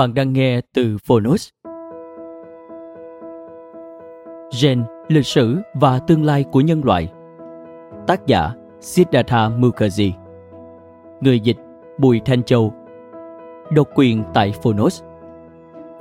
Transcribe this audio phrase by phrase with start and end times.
[0.00, 1.48] Bạn đang nghe từ Phonos.
[4.62, 7.08] Gen, lịch sử và tương lai của nhân loại.
[8.06, 10.12] Tác giả Siddhartha Mukherjee.
[11.20, 11.56] Người dịch
[11.98, 12.74] Bùi Thanh Châu.
[13.70, 15.02] Độc quyền tại Phonos.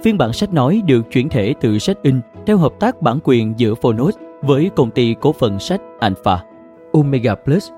[0.02, 3.54] Phiên bản sách nói được chuyển thể từ sách in theo hợp tác bản quyền
[3.58, 6.44] giữa Phonos với công ty cổ phần sách Alpha,
[6.94, 7.72] Omega Plus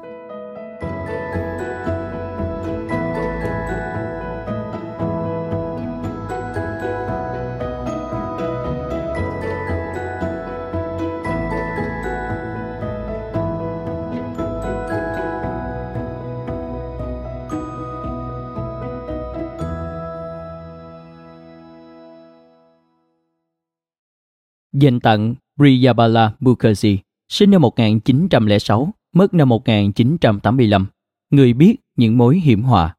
[24.81, 26.97] Dành tặng Priyabala Mukherjee,
[27.29, 30.85] sinh năm 1906, mất năm 1985,
[31.29, 32.95] người biết những mối hiểm họa.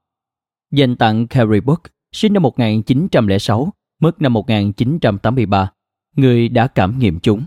[0.72, 1.82] Dành tặng Carrie Book,
[2.12, 5.72] sinh năm 1906, mất năm 1983,
[6.16, 7.44] người đã cảm nghiệm chúng.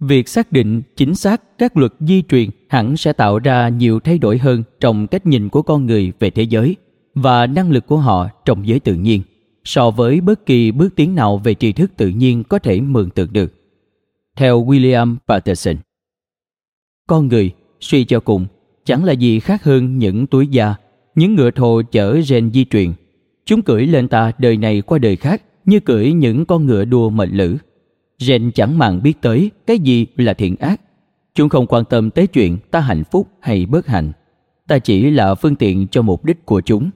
[0.00, 4.18] Việc xác định chính xác các luật di truyền hẳn sẽ tạo ra nhiều thay
[4.18, 6.76] đổi hơn trong cách nhìn của con người về thế giới
[7.14, 9.22] và năng lực của họ trong giới tự nhiên
[9.64, 13.10] so với bất kỳ bước tiến nào về tri thức tự nhiên có thể mường
[13.10, 13.52] tượng được.
[14.36, 15.76] Theo William Patterson,
[17.06, 18.46] con người suy cho cùng
[18.84, 20.74] chẳng là gì khác hơn những túi da,
[21.14, 22.92] những ngựa thồ chở gen di truyền.
[23.44, 27.10] Chúng cưỡi lên ta đời này qua đời khác như cưỡi những con ngựa đua
[27.10, 27.56] mệnh lử.
[28.26, 30.80] Gen chẳng màng biết tới cái gì là thiện ác.
[31.34, 34.12] Chúng không quan tâm tới chuyện ta hạnh phúc hay bất hạnh.
[34.68, 36.90] Ta chỉ là phương tiện cho mục đích của chúng.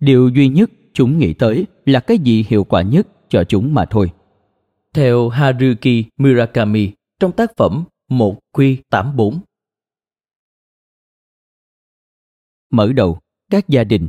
[0.00, 3.84] Điều duy nhất chúng nghĩ tới là cái gì hiệu quả nhất cho chúng mà
[3.84, 4.10] thôi.
[4.94, 9.38] Theo Haruki Murakami trong tác phẩm 1Q84.
[12.70, 13.18] Mở đầu,
[13.50, 14.08] các gia đình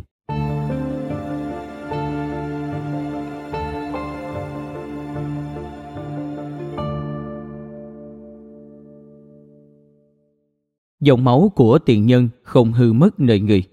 [11.01, 13.63] Dòng máu của tiền nhân không hư mất nơi người.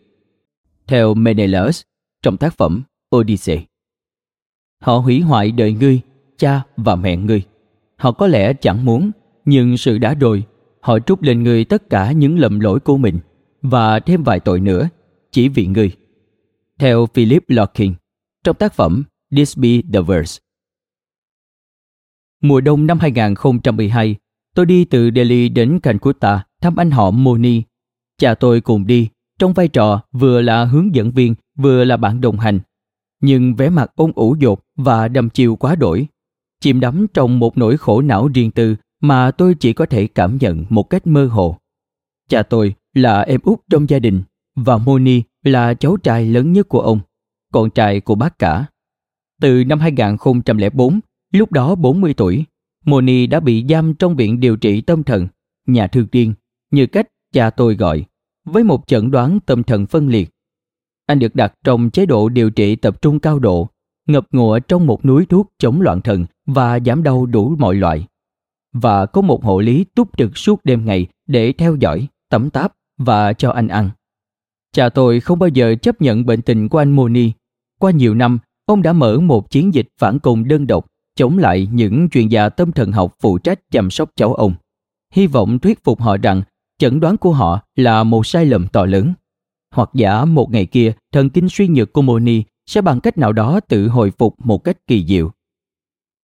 [0.86, 1.82] Theo Menelaus,
[2.22, 2.82] trong tác phẩm
[3.16, 3.66] Odyssey.
[4.80, 6.00] Họ hủy hoại đời ngươi,
[6.38, 7.42] cha và mẹ ngươi.
[7.96, 9.10] Họ có lẽ chẳng muốn,
[9.44, 10.44] nhưng sự đã rồi,
[10.80, 13.18] họ trút lên ngươi tất cả những lầm lỗi của mình
[13.62, 14.88] và thêm vài tội nữa,
[15.30, 15.90] chỉ vì ngươi.
[16.78, 17.94] Theo Philip Larkin,
[18.44, 20.40] trong tác phẩm This Be The Verse.
[22.40, 24.16] Mùa đông năm 2012,
[24.54, 27.62] tôi đi từ Delhi đến Calcutta thăm anh họ Moni.
[28.18, 29.08] Cha tôi cùng đi,
[29.38, 32.60] trong vai trò vừa là hướng dẫn viên, vừa là bạn đồng hành
[33.22, 36.06] nhưng vẻ mặt ôn ủ dột và đầm chiều quá đổi,
[36.60, 40.38] chìm đắm trong một nỗi khổ não riêng tư mà tôi chỉ có thể cảm
[40.40, 41.56] nhận một cách mơ hồ.
[42.28, 44.22] Cha tôi là em út trong gia đình
[44.56, 47.00] và Moni là cháu trai lớn nhất của ông,
[47.52, 48.66] con trai của bác cả.
[49.40, 51.00] Từ năm 2004,
[51.32, 52.44] lúc đó 40 tuổi,
[52.84, 55.28] Moni đã bị giam trong viện điều trị tâm thần,
[55.66, 56.34] nhà thương điên,
[56.70, 58.04] như cách cha tôi gọi,
[58.44, 60.30] với một chẩn đoán tâm thần phân liệt
[61.06, 63.68] anh được đặt trong chế độ điều trị tập trung cao độ,
[64.08, 68.06] ngập ngụa trong một núi thuốc chống loạn thần và giảm đau đủ mọi loại.
[68.72, 72.72] Và có một hộ lý túc trực suốt đêm ngày để theo dõi, tắm táp
[72.98, 73.90] và cho anh ăn.
[74.72, 77.32] Cha tôi không bao giờ chấp nhận bệnh tình của anh Moni.
[77.78, 81.68] Qua nhiều năm, ông đã mở một chiến dịch phản công đơn độc chống lại
[81.72, 84.54] những chuyên gia tâm thần học phụ trách chăm sóc cháu ông.
[85.12, 86.42] Hy vọng thuyết phục họ rằng
[86.78, 89.12] chẩn đoán của họ là một sai lầm to lớn
[89.72, 93.32] hoặc giả một ngày kia thần kinh suy nhược của Moni sẽ bằng cách nào
[93.32, 95.30] đó tự hồi phục một cách kỳ diệu.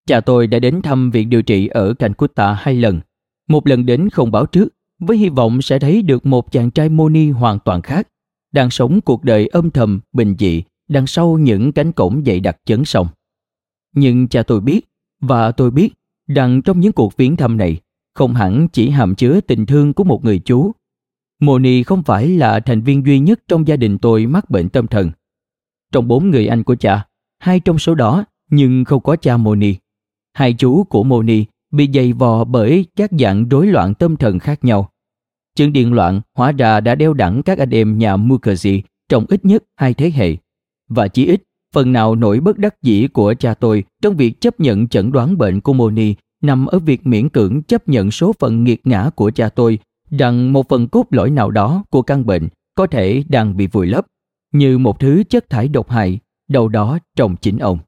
[0.08, 3.00] Cha tôi đã đến thăm viện điều trị ở Calcutta hai lần.
[3.48, 6.90] Một lần đến không báo trước với hy vọng sẽ thấy được một chàng trai
[6.90, 8.08] Moni hoàn toàn khác,
[8.52, 12.58] đang sống cuộc đời âm thầm, bình dị, đằng sau những cánh cổng dày đặc
[12.66, 13.08] chấn sông.
[13.96, 14.82] Nhưng cha tôi biết,
[15.20, 15.94] và tôi biết,
[16.28, 17.78] rằng trong những cuộc viếng thăm này,
[18.14, 20.72] không hẳn chỉ hàm chứa tình thương của một người chú.
[21.40, 24.88] Moni không phải là thành viên duy nhất trong gia đình tôi mắc bệnh tâm
[24.88, 25.12] thần.
[25.92, 27.08] Trong bốn người anh của cha,
[27.40, 29.76] hai trong số đó nhưng không có cha Moni.
[30.34, 34.64] Hai chú của Moni bị dày vò bởi các dạng rối loạn tâm thần khác
[34.64, 34.90] nhau.
[35.56, 39.46] Chứng điên loạn hóa ra đã đeo đẳng các anh em nhà Mukherjee trong ít
[39.46, 40.36] nhất hai thế hệ.
[40.90, 41.44] Và chỉ ít,
[41.74, 45.38] phần nào nỗi bất đắc dĩ của cha tôi trong việc chấp nhận chẩn đoán
[45.38, 49.32] bệnh của Moni nằm ở việc miễn cưỡng chấp nhận số phận nghiệt ngã của
[49.32, 49.80] cha tôi
[50.12, 53.88] rằng một phần cốt lõi nào đó của căn bệnh có thể đang bị vùi
[53.88, 54.06] lấp
[54.52, 57.80] như một thứ chất thải độc hại đâu đó trong chính ông.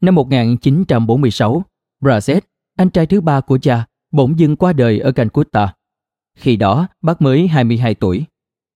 [0.00, 1.62] Năm 1946,
[2.00, 2.40] Brazet,
[2.76, 5.74] anh trai thứ ba của cha, bỗng dưng qua đời ở Calcutta.
[6.34, 8.24] Khi đó, bác mới 22 tuổi.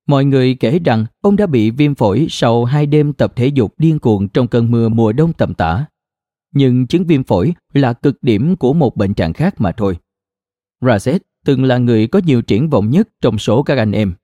[0.06, 3.74] Mọi người kể rằng ông đã bị viêm phổi sau hai đêm tập thể dục
[3.78, 5.86] điên cuồng trong cơn mưa mùa đông tầm tã.
[6.54, 9.98] Nhưng chứng viêm phổi là cực điểm của một bệnh trạng khác mà thôi.
[10.80, 14.14] Razet từng là người có nhiều triển vọng nhất trong số các anh em.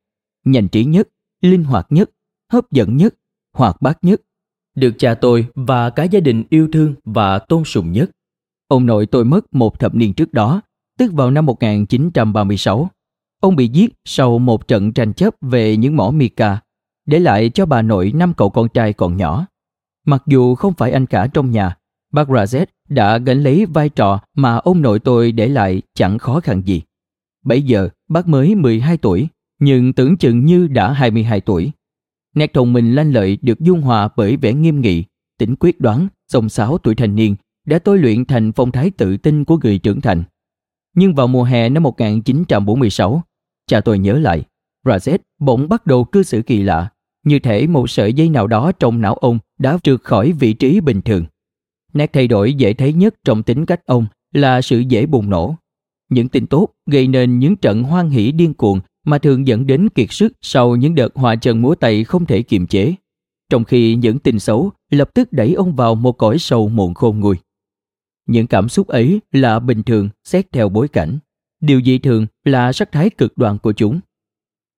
[0.44, 1.08] Nhanh trí nhất,
[1.40, 2.10] linh hoạt nhất,
[2.52, 3.14] hấp dẫn nhất,
[3.54, 4.20] hoạt bát nhất.
[4.74, 8.10] Được cha tôi và cả gia đình yêu thương và tôn sùng nhất.
[8.68, 10.60] Ông nội tôi mất một thập niên trước đó,
[10.98, 12.90] tức vào năm 1936.
[13.40, 16.60] Ông bị giết sau một trận tranh chấp về những mỏ mica,
[17.06, 19.46] để lại cho bà nội năm cậu con trai còn nhỏ.
[20.06, 21.76] Mặc dù không phải anh cả trong nhà,
[22.12, 26.40] bác Razet đã gánh lấy vai trò mà ông nội tôi để lại chẳng khó
[26.40, 26.82] khăn gì.
[27.46, 29.28] Bây giờ, bác mới 12 tuổi,
[29.58, 31.70] nhưng tưởng chừng như đã 22 tuổi.
[32.34, 35.04] Nét thông minh lanh lợi được dung hòa bởi vẻ nghiêm nghị,
[35.38, 39.16] tính quyết đoán, sông sáo tuổi thanh niên đã tôi luyện thành phong thái tự
[39.16, 40.22] tin của người trưởng thành.
[40.94, 43.22] Nhưng vào mùa hè năm 1946,
[43.66, 44.42] cha tôi nhớ lại,
[44.84, 46.88] Razet bỗng bắt đầu cư xử kỳ lạ,
[47.24, 50.80] như thể một sợi dây nào đó trong não ông đã trượt khỏi vị trí
[50.80, 51.24] bình thường.
[51.92, 55.56] Nét thay đổi dễ thấy nhất trong tính cách ông là sự dễ bùng nổ.
[56.08, 59.88] Những tin tốt gây nên những trận hoan hỷ điên cuồng mà thường dẫn đến
[59.88, 62.94] kiệt sức sau những đợt hòa trần múa tay không thể kiềm chế.
[63.50, 67.20] Trong khi những tin xấu lập tức đẩy ông vào một cõi sâu muộn khôn
[67.20, 67.36] nguôi.
[68.26, 71.18] Những cảm xúc ấy là bình thường xét theo bối cảnh.
[71.60, 74.00] Điều dị thường là sắc thái cực đoan của chúng.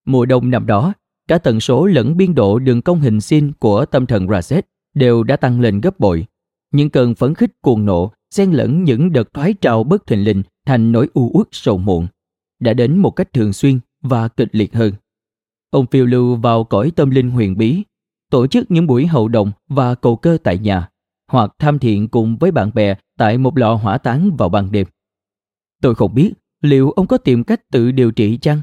[0.07, 0.93] Mùa đông năm đó,
[1.29, 5.23] cả tần số lẫn biên độ đường cong hình sin của tâm thần Raset đều
[5.23, 6.27] đã tăng lên gấp bội.
[6.73, 10.43] Những cơn phấn khích cuồng nộ xen lẫn những đợt thoái trào bất thình lình
[10.69, 12.07] thành nỗi u uất sầu muộn
[12.61, 14.93] đã đến một cách thường xuyên và kịch liệt hơn.
[15.71, 17.83] Ông phiêu lưu vào cõi tâm linh huyền bí,
[18.31, 20.89] tổ chức những buổi hậu động và cầu cơ tại nhà,
[21.29, 24.87] hoặc tham thiện cùng với bạn bè tại một lò hỏa táng vào ban đêm.
[25.83, 26.33] Tôi không biết
[26.63, 28.61] liệu ông có tìm cách tự điều trị chăng?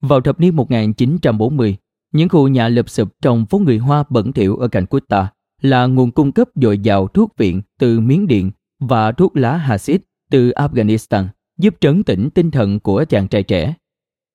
[0.00, 1.76] Vào thập niên 1940,
[2.12, 5.32] những khu nhà lụp sụp trong phố người Hoa bẩn thỉu ở Calcutta
[5.62, 8.50] là nguồn cung cấp dồi dào thuốc viện từ Miến Điện
[8.80, 10.00] và thuốc lá Hasid
[10.30, 11.26] từ Afghanistan
[11.60, 13.74] giúp trấn tĩnh tinh thần của chàng trai trẻ.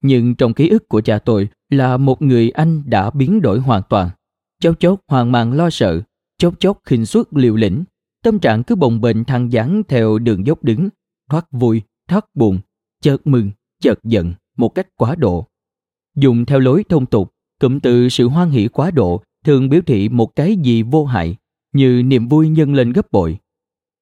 [0.01, 3.81] Nhưng trong ký ức của cha tôi là một người anh đã biến đổi hoàn
[3.89, 4.09] toàn.
[4.59, 6.01] Chốc chốc hoang mang lo sợ,
[6.37, 7.83] chốc chốc khinh suất liều lĩnh,
[8.23, 10.89] tâm trạng cứ bồng bềnh thăng dáng theo đường dốc đứng,
[11.29, 12.59] thoát vui, thoát buồn,
[13.01, 13.51] chợt mừng,
[13.81, 15.47] chợt giận một cách quá độ.
[16.15, 20.09] Dùng theo lối thông tục, cụm từ sự hoan hỷ quá độ thường biểu thị
[20.09, 21.35] một cái gì vô hại,
[21.73, 23.37] như niềm vui nhân lên gấp bội.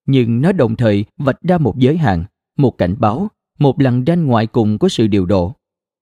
[0.06, 2.24] Nhưng nó đồng thời vạch ra một giới hạn,
[2.58, 3.28] một cảnh báo,
[3.60, 5.56] một lằn ranh ngoại cùng của sự điều độ.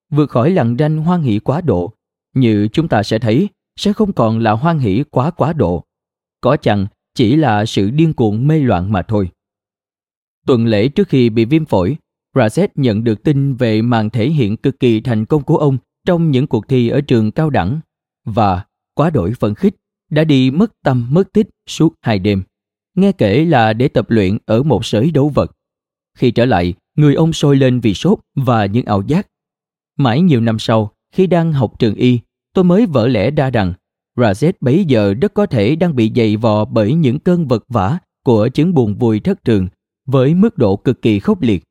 [0.09, 1.93] Vượt khỏi lằn ranh hoan hỷ quá độ,
[2.35, 5.83] như chúng ta sẽ thấy, sẽ không còn là hoan hỷ quá quá độ.
[6.41, 9.29] Có chăng chỉ là sự điên cuồng mê loạn mà thôi.
[10.45, 11.97] Tuần lễ trước khi bị viêm phổi,
[12.35, 16.31] Razet nhận được tin về màn thể hiện cực kỳ thành công của ông trong
[16.31, 17.79] những cuộc thi ở trường cao đẳng
[18.25, 19.75] và quá đổi phấn khích
[20.09, 22.43] đã đi mất tâm mất tích suốt hai đêm.
[22.95, 25.51] Nghe kể là để tập luyện ở một sới đấu vật.
[26.21, 29.27] Khi trở lại, người ông sôi lên vì sốt và những ảo giác.
[29.97, 32.19] Mãi nhiều năm sau, khi đang học trường y,
[32.53, 33.73] tôi mới vỡ lẽ đa rằng
[34.17, 37.97] Razet bấy giờ rất có thể đang bị dày vò bởi những cơn vật vã
[38.23, 39.67] của chứng buồn vui thất thường
[40.05, 41.63] với mức độ cực kỳ khốc liệt.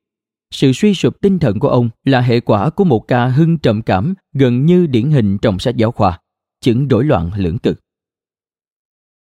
[0.53, 3.81] Sự suy sụp tinh thần của ông là hệ quả của một ca hưng trầm
[3.81, 6.19] cảm gần như điển hình trong sách giáo khoa,
[6.61, 7.79] chứng rối loạn lưỡng cực.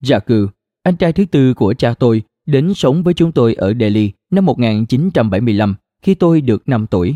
[0.04, 0.48] Dạ Jaku,
[0.84, 4.46] anh trai thứ tư của cha tôi, đến sống với chúng tôi ở Delhi năm
[4.46, 7.16] 1975 khi tôi được 5 tuổi.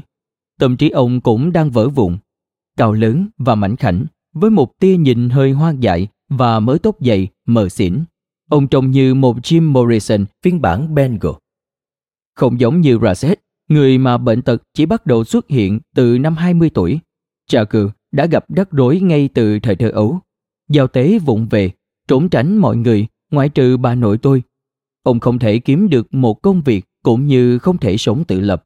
[0.60, 2.18] Tâm trí ông cũng đang vỡ vụn,
[2.78, 6.98] cao lớn và mảnh khảnh, với một tia nhìn hơi hoang dại và mới tốt
[7.00, 8.04] dậy mờ xỉn.
[8.50, 11.32] Ông trông như một Jim Morrison phiên bản Bengal.
[12.36, 13.36] Không giống như Razet,
[13.70, 17.00] người mà bệnh tật chỉ bắt đầu xuất hiện từ năm 20 tuổi.
[17.52, 20.20] Jagger đã gặp rắc rối ngay từ thời thơ ấu.
[20.70, 21.72] Giao tế vụng về,
[22.08, 24.44] trốn tránh mọi người, ngoại trừ bà nội tôi.
[25.06, 28.64] Ông không thể kiếm được một công việc cũng như không thể sống tự lập.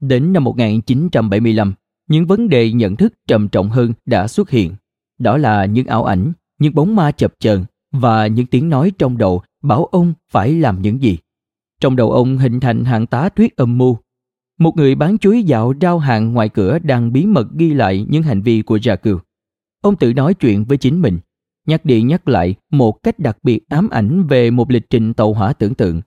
[0.00, 1.74] Đến năm 1975,
[2.08, 4.74] những vấn đề nhận thức trầm trọng hơn đã xuất hiện.
[5.18, 9.18] Đó là những ảo ảnh, những bóng ma chập chờn và những tiếng nói trong
[9.18, 11.18] đầu bảo ông phải làm những gì.
[11.80, 13.98] Trong đầu ông hình thành hàng tá thuyết âm mưu.
[14.58, 18.22] Một người bán chuối dạo rao hàng ngoài cửa đang bí mật ghi lại những
[18.22, 19.18] hành vi của Jacob.
[19.80, 21.18] Ông tự nói chuyện với chính mình,
[21.66, 25.32] nhắc đi nhắc lại một cách đặc biệt ám ảnh về một lịch trình tàu
[25.32, 26.00] hỏa tưởng tượng.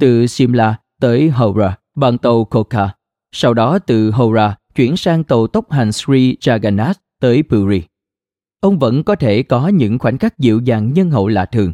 [0.00, 2.94] Từ Simla tới Howrah bằng tàu Koka,
[3.32, 7.82] sau đó từ Howrah chuyển sang tàu tốc hành Sri Jagannath tới Puri.
[8.60, 11.72] Ông vẫn có thể có những khoảnh khắc dịu dàng nhân hậu lạ thường.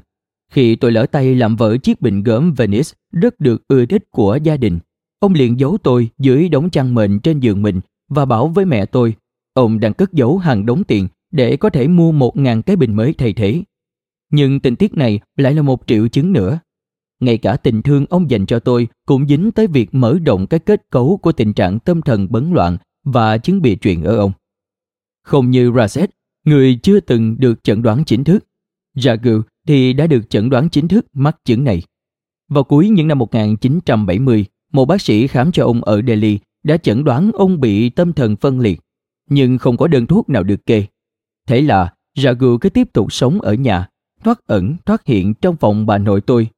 [0.52, 4.38] Khi tôi lỡ tay làm vỡ chiếc bình gốm Venice rất được ưa thích của
[4.42, 4.78] gia đình,
[5.18, 8.86] ông liền giấu tôi dưới đống chăn mền trên giường mình và bảo với mẹ
[8.86, 9.14] tôi,
[9.54, 12.96] ông đang cất giấu hàng đống tiền để có thể mua một ngàn cái bình
[12.96, 13.62] mới thay thế.
[14.30, 16.58] Nhưng tình tiết này lại là một triệu chứng nữa.
[17.20, 20.60] Ngay cả tình thương ông dành cho tôi cũng dính tới việc mở rộng cái
[20.60, 24.32] kết cấu của tình trạng tâm thần bấn loạn và chứng bị chuyện ở ông.
[25.22, 26.10] Không như Raset,
[26.44, 28.46] người chưa từng được chẩn đoán chính thức.
[28.96, 31.82] Jagu thì đã được chẩn đoán chính thức mắc chứng này.
[32.48, 37.04] Vào cuối những năm 1970, một bác sĩ khám cho ông ở Delhi đã chẩn
[37.04, 38.80] đoán ông bị tâm thần phân liệt,
[39.30, 40.86] nhưng không có đơn thuốc nào được kê.
[41.48, 43.88] Thế là Ragu cứ tiếp tục sống ở nhà,
[44.24, 46.48] thoát ẩn thoát hiện trong phòng bà nội tôi.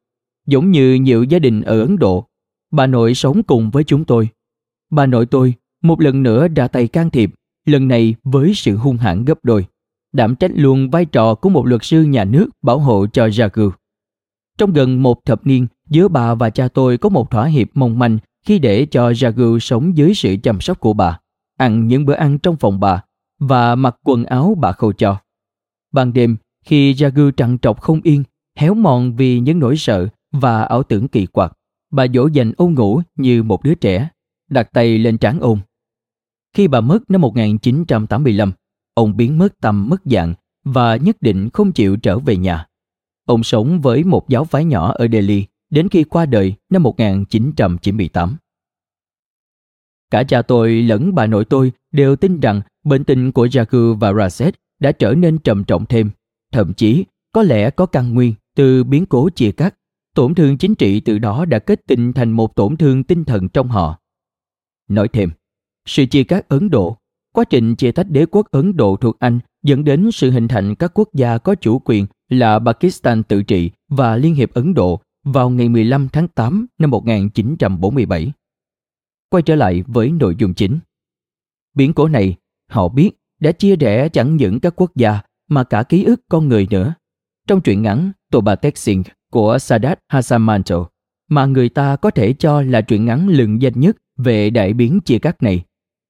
[0.46, 2.26] Giống như nhiều gia đình ở Ấn Độ,
[2.70, 4.28] bà nội sống cùng với chúng tôi.
[4.90, 7.30] Bà nội tôi một lần nữa ra tay can thiệp,
[7.66, 9.66] lần này với sự hung hãn gấp đôi,
[10.12, 13.70] đảm trách luôn vai trò của một luật sư nhà nước bảo hộ cho Ragu.
[14.58, 17.98] Trong gần một thập niên, giữa bà và cha tôi có một thỏa hiệp mong
[17.98, 21.18] manh khi để cho Ragu sống dưới sự chăm sóc của bà,
[21.56, 23.02] ăn những bữa ăn trong phòng bà
[23.38, 25.16] và mặc quần áo bà khâu cho.
[25.92, 28.24] Ban đêm, khi Jagu trằn trọc không yên,
[28.54, 31.52] héo mòn vì những nỗi sợ và ảo tưởng kỳ quặc,
[31.90, 34.08] bà dỗ dành ôn ngủ như một đứa trẻ,
[34.50, 35.60] đặt tay lên trán ông.
[36.52, 38.52] Khi bà mất năm 1985,
[38.94, 42.66] ông biến mất tâm mất dạng và nhất định không chịu trở về nhà.
[43.26, 48.36] Ông sống với một giáo phái nhỏ ở Delhi đến khi qua đời năm 1998.
[50.10, 54.12] Cả cha tôi lẫn bà nội tôi đều tin rằng bệnh tình của Jagu và
[54.12, 56.10] Raset đã trở nên trầm trọng thêm,
[56.52, 59.74] thậm chí có lẽ có căn nguyên từ biến cố chia cắt.
[60.14, 63.48] Tổn thương chính trị từ đó đã kết tinh thành một tổn thương tinh thần
[63.48, 63.98] trong họ.
[64.88, 65.30] Nói thêm,
[65.86, 66.96] sự chia cắt Ấn Độ,
[67.32, 70.74] quá trình chia tách đế quốc Ấn Độ thuộc Anh dẫn đến sự hình thành
[70.74, 75.00] các quốc gia có chủ quyền là Pakistan tự trị và Liên hiệp Ấn Độ
[75.24, 78.32] vào ngày 15 tháng 8 năm 1947.
[79.30, 80.78] Quay trở lại với nội dung chính.
[81.74, 82.36] Biến cố này,
[82.68, 86.48] họ biết, đã chia rẽ chẳng những các quốc gia mà cả ký ức con
[86.48, 86.94] người nữa.
[87.46, 90.86] Trong truyện ngắn Toba Texing của Sadat Hasamanto
[91.28, 95.00] mà người ta có thể cho là truyện ngắn lừng danh nhất về đại biến
[95.00, 95.64] chia cắt này.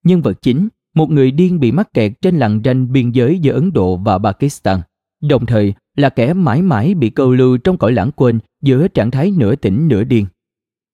[0.04, 3.52] Nhân vật chính, một người điên bị mắc kẹt trên lằn ranh biên giới giữa
[3.52, 4.80] Ấn Độ và Pakistan,
[5.22, 9.10] đồng thời là kẻ mãi mãi bị câu lưu trong cõi lãng quên giữa trạng
[9.10, 10.26] thái nửa tỉnh nửa điên.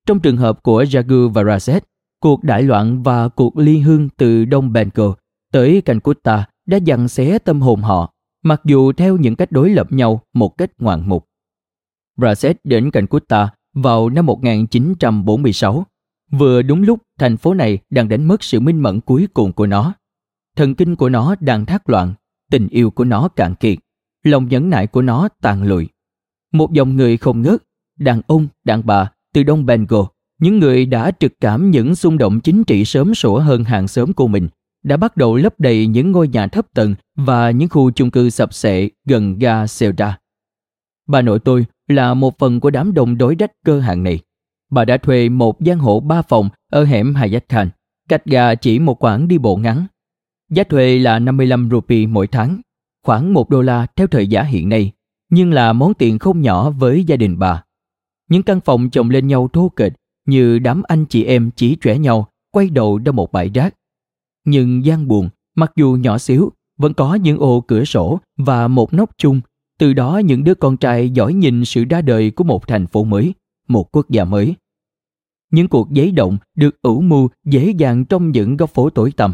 [0.06, 1.84] Trong trường hợp của Jagu và Raset,
[2.20, 5.10] cuộc đại loạn và cuộc ly hương từ Đông Bengal
[5.52, 9.92] tới Calcutta đã dằn xé tâm hồn họ, mặc dù theo những cách đối lập
[9.92, 11.26] nhau một cách ngoạn mục.
[12.16, 15.86] Raset đến Calcutta vào năm 1946
[16.30, 19.66] Vừa đúng lúc thành phố này đang đánh mất sự minh mẫn cuối cùng của
[19.66, 19.92] nó.
[20.56, 22.14] Thần kinh của nó đang thác loạn,
[22.50, 23.78] tình yêu của nó cạn kiệt,
[24.22, 25.88] lòng nhẫn nại của nó tàn lụi.
[26.52, 27.62] Một dòng người không ngớt,
[27.98, 30.00] đàn ông, đàn bà từ Đông Bengal,
[30.38, 34.12] những người đã trực cảm những xung động chính trị sớm sủa hơn hàng xóm
[34.12, 34.48] của mình,
[34.82, 38.30] đã bắt đầu lấp đầy những ngôi nhà thấp tầng và những khu chung cư
[38.30, 40.18] sập sệ gần ga Selda.
[41.08, 44.20] Bà nội tôi là một phần của đám đông đối đách cơ hạng này
[44.72, 47.70] bà đã thuê một gian hộ ba phòng ở hẻm Hayat Khan,
[48.08, 49.86] cách ga chỉ một quãng đi bộ ngắn.
[50.50, 52.60] Giá thuê là 55 rupee mỗi tháng,
[53.06, 54.92] khoảng 1 đô la theo thời giá hiện nay,
[55.30, 57.64] nhưng là món tiền không nhỏ với gia đình bà.
[58.28, 59.92] Những căn phòng chồng lên nhau thô kệch
[60.26, 63.74] như đám anh chị em chỉ trẻ nhau quay đầu ra một bãi rác.
[64.44, 68.94] Nhưng gian buồn, mặc dù nhỏ xíu, vẫn có những ô cửa sổ và một
[68.94, 69.40] nóc chung,
[69.78, 73.04] từ đó những đứa con trai giỏi nhìn sự ra đời của một thành phố
[73.04, 73.34] mới,
[73.68, 74.54] một quốc gia mới.
[75.50, 79.32] Những cuộc giấy động được ủ mưu dễ dàng trong những góc phố tối tăm.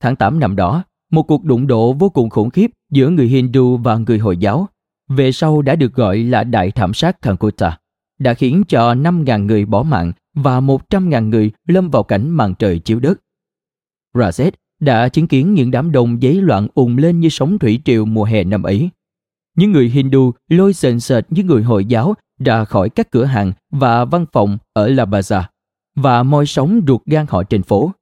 [0.00, 3.76] Tháng 8 năm đó, một cuộc đụng độ vô cùng khủng khiếp giữa người Hindu
[3.76, 4.68] và người Hồi giáo,
[5.08, 7.78] về sau đã được gọi là Đại thảm sát Calcutta,
[8.18, 12.78] đã khiến cho 5.000 người bỏ mạng và 100.000 người lâm vào cảnh màn trời
[12.78, 13.20] chiếu đất.
[14.14, 14.50] Razet
[14.80, 18.24] đã chứng kiến những đám đông giấy loạn ùn lên như sóng thủy triều mùa
[18.24, 18.90] hè năm ấy.
[19.56, 23.52] Những người Hindu, lôi sền sệt những người Hồi giáo ra khỏi các cửa hàng
[23.70, 25.42] và văn phòng ở La Baza
[25.94, 27.92] và moi sống ruột gan họ trên phố.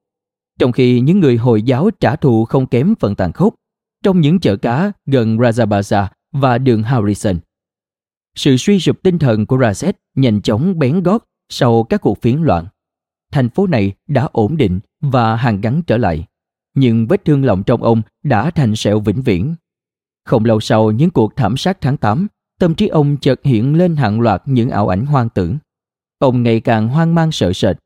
[0.58, 3.54] Trong khi những người Hồi giáo trả thù không kém phần tàn khốc,
[4.02, 7.36] trong những chợ cá gần Rajabaza và đường Harrison.
[8.34, 12.40] Sự suy sụp tinh thần của Razet nhanh chóng bén gót sau các cuộc phiến
[12.42, 12.66] loạn.
[13.32, 16.26] Thành phố này đã ổn định và hàng gắn trở lại,
[16.74, 19.54] nhưng vết thương lòng trong ông đã thành sẹo vĩnh viễn.
[20.24, 22.26] Không lâu sau những cuộc thảm sát tháng 8,
[22.58, 25.58] tâm trí ông chợt hiện lên hàng loạt những ảo ảnh hoang tưởng.
[26.18, 27.76] Ông ngày càng hoang mang sợ sệt.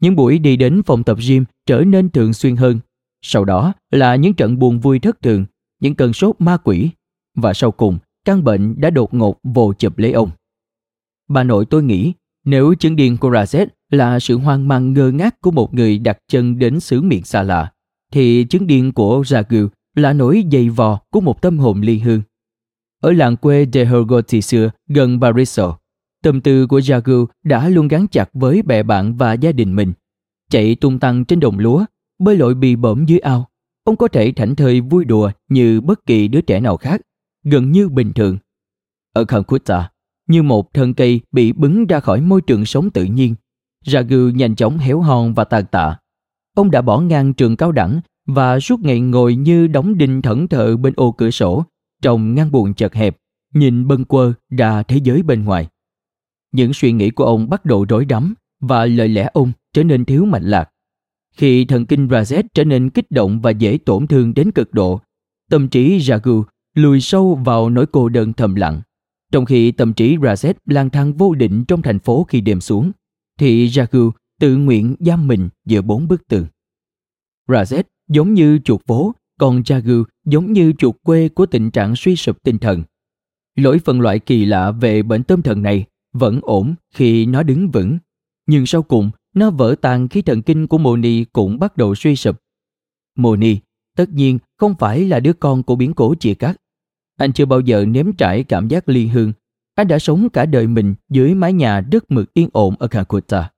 [0.00, 2.80] Những buổi đi đến phòng tập gym trở nên thường xuyên hơn.
[3.22, 5.46] Sau đó là những trận buồn vui thất thường,
[5.80, 6.90] những cơn sốt ma quỷ.
[7.34, 10.30] Và sau cùng, căn bệnh đã đột ngột vồ chụp lấy ông.
[11.28, 12.12] Bà nội tôi nghĩ
[12.44, 16.18] nếu chứng điên của Razet là sự hoang mang ngơ ngác của một người đặt
[16.28, 17.72] chân đến xứ miệng xa lạ,
[18.12, 22.22] thì chứng điên của Ragu là nỗi dày vò của một tâm hồn ly hương.
[23.00, 25.78] Ở làng quê de Hergoti xưa gần Bariso,
[26.22, 29.92] tâm tư của Jagu đã luôn gắn chặt với bè bạn và gia đình mình.
[30.50, 31.84] Chạy tung tăng trên đồng lúa,
[32.18, 33.48] bơi lội bì bõm dưới ao.
[33.84, 37.00] Ông có thể thảnh thơi vui đùa như bất kỳ đứa trẻ nào khác,
[37.44, 38.38] gần như bình thường.
[39.12, 39.90] Ở Calcutta,
[40.26, 43.34] như một thân cây bị bứng ra khỏi môi trường sống tự nhiên,
[43.86, 45.98] Ragu nhanh chóng héo hon và tàn tạ.
[46.54, 50.48] Ông đã bỏ ngang trường cao đẳng và suốt ngày ngồi như đóng đinh thẫn
[50.48, 51.64] thờ bên ô cửa sổ,
[52.02, 53.16] trong ngăn buồn chật hẹp,
[53.54, 55.68] nhìn bâng quơ ra thế giới bên ngoài.
[56.52, 60.04] Những suy nghĩ của ông bắt đầu rối rắm và lời lẽ ông trở nên
[60.04, 60.70] thiếu mạnh lạc.
[61.36, 65.00] Khi thần kinh Razet trở nên kích động và dễ tổn thương đến cực độ,
[65.50, 68.80] tâm trí Ragu lùi sâu vào nỗi cô đơn thầm lặng.
[69.32, 72.92] Trong khi tâm trí Razet lang thang vô định trong thành phố khi đêm xuống,
[73.38, 76.46] thì Jagu tự nguyện giam mình giữa bốn bức tường.
[77.48, 82.16] Razet giống như chuột phố, còn Jagu giống như chuột quê của tình trạng suy
[82.16, 82.82] sụp tinh thần.
[83.56, 87.70] Lỗi phân loại kỳ lạ về bệnh tâm thần này vẫn ổn khi nó đứng
[87.70, 87.98] vững,
[88.46, 92.16] nhưng sau cùng nó vỡ tan khi thần kinh của Moni cũng bắt đầu suy
[92.16, 92.36] sụp.
[93.16, 93.58] Moni
[93.96, 96.56] tất nhiên không phải là đứa con của biến cố chia cắt.
[97.16, 99.32] Anh chưa bao giờ nếm trải cảm giác ly hương.
[99.74, 103.50] Anh đã sống cả đời mình dưới mái nhà đất mực yên ổn ở Calcutta.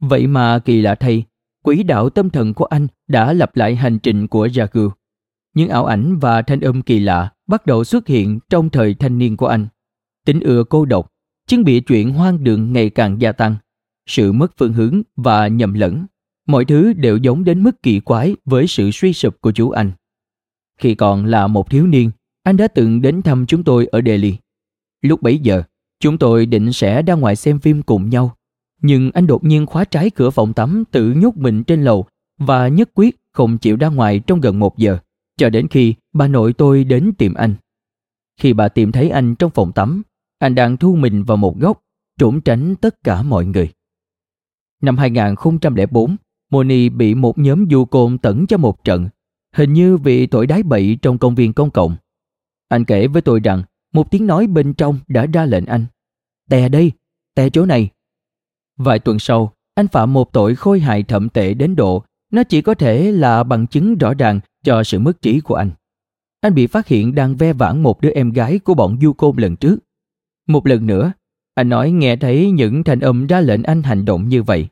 [0.00, 1.24] Vậy mà kỳ lạ thay,
[1.62, 4.90] quỹ đạo tâm thần của anh đã lặp lại hành trình của Jagu.
[5.54, 9.18] Những ảo ảnh và thanh âm kỳ lạ bắt đầu xuất hiện trong thời thanh
[9.18, 9.66] niên của anh.
[10.26, 11.12] Tính ưa cô độc,
[11.46, 13.56] chứng bị chuyện hoang đường ngày càng gia tăng,
[14.06, 16.06] sự mất phương hướng và nhầm lẫn.
[16.46, 19.92] Mọi thứ đều giống đến mức kỳ quái với sự suy sụp của chú anh.
[20.80, 22.10] Khi còn là một thiếu niên,
[22.42, 24.36] anh đã từng đến thăm chúng tôi ở Delhi.
[25.02, 25.62] Lúc bấy giờ,
[26.00, 28.36] chúng tôi định sẽ ra ngoài xem phim cùng nhau.
[28.82, 32.06] Nhưng anh đột nhiên khóa trái cửa phòng tắm tự nhốt mình trên lầu
[32.38, 34.98] và nhất quyết không chịu ra ngoài trong gần một giờ,
[35.36, 37.54] cho đến khi bà nội tôi đến tìm anh.
[38.40, 40.02] Khi bà tìm thấy anh trong phòng tắm,
[40.38, 41.80] anh đang thu mình vào một góc,
[42.18, 43.68] trốn tránh tất cả mọi người.
[44.82, 46.16] Năm 2004,
[46.50, 49.08] Moni bị một nhóm du côn tẩn cho một trận,
[49.54, 51.96] hình như vì tội đái bậy trong công viên công cộng.
[52.68, 55.86] Anh kể với tôi rằng một tiếng nói bên trong đã ra lệnh anh.
[56.50, 56.92] Tè đây,
[57.34, 57.88] tè chỗ này.
[58.76, 62.62] Vài tuần sau, anh phạm một tội khôi hại thậm tệ đến độ nó chỉ
[62.62, 65.70] có thể là bằng chứng rõ ràng cho sự mất trí của anh.
[66.40, 69.36] Anh bị phát hiện đang ve vãn một đứa em gái của bọn du côn
[69.36, 69.76] lần trước.
[70.46, 71.12] Một lần nữa,
[71.54, 74.68] anh nói nghe thấy những thanh âm ra lệnh anh hành động như vậy.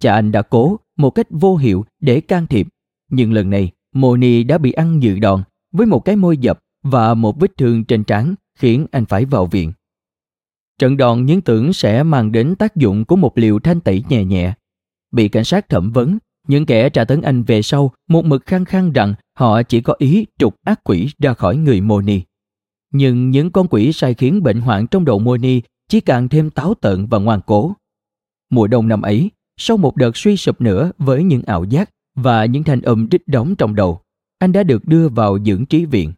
[0.00, 2.68] Cha anh đã cố một cách vô hiệu để can thiệp,
[3.10, 5.42] nhưng lần này Moni đã bị ăn dự đòn
[5.72, 9.46] với một cái môi dập và một vết thương trên trán khiến anh phải vào
[9.46, 9.72] viện.
[10.78, 14.24] Trận đòn những tưởng sẽ mang đến tác dụng của một liều thanh tẩy nhẹ
[14.24, 14.54] nhẹ.
[15.12, 16.18] Bị cảnh sát thẩm vấn,
[16.48, 19.94] những kẻ tra tấn anh về sau một mực khăng khăng rằng họ chỉ có
[19.98, 22.20] ý trục ác quỷ ra khỏi người Moni.
[22.92, 26.74] Nhưng những con quỷ sai khiến bệnh hoạn trong đầu Moni chỉ càng thêm táo
[26.74, 27.72] tợn và ngoan cố.
[28.50, 32.44] Mùa đông năm ấy, sau một đợt suy sụp nữa với những ảo giác và
[32.44, 34.00] những thanh âm rít đóng trong đầu,
[34.38, 36.12] anh đã được đưa vào dưỡng trí viện.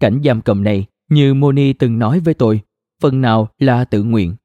[0.00, 2.60] Cảnh giam cầm này, như Moni từng nói với tôi,
[3.02, 4.36] phần nào là tự nguyện.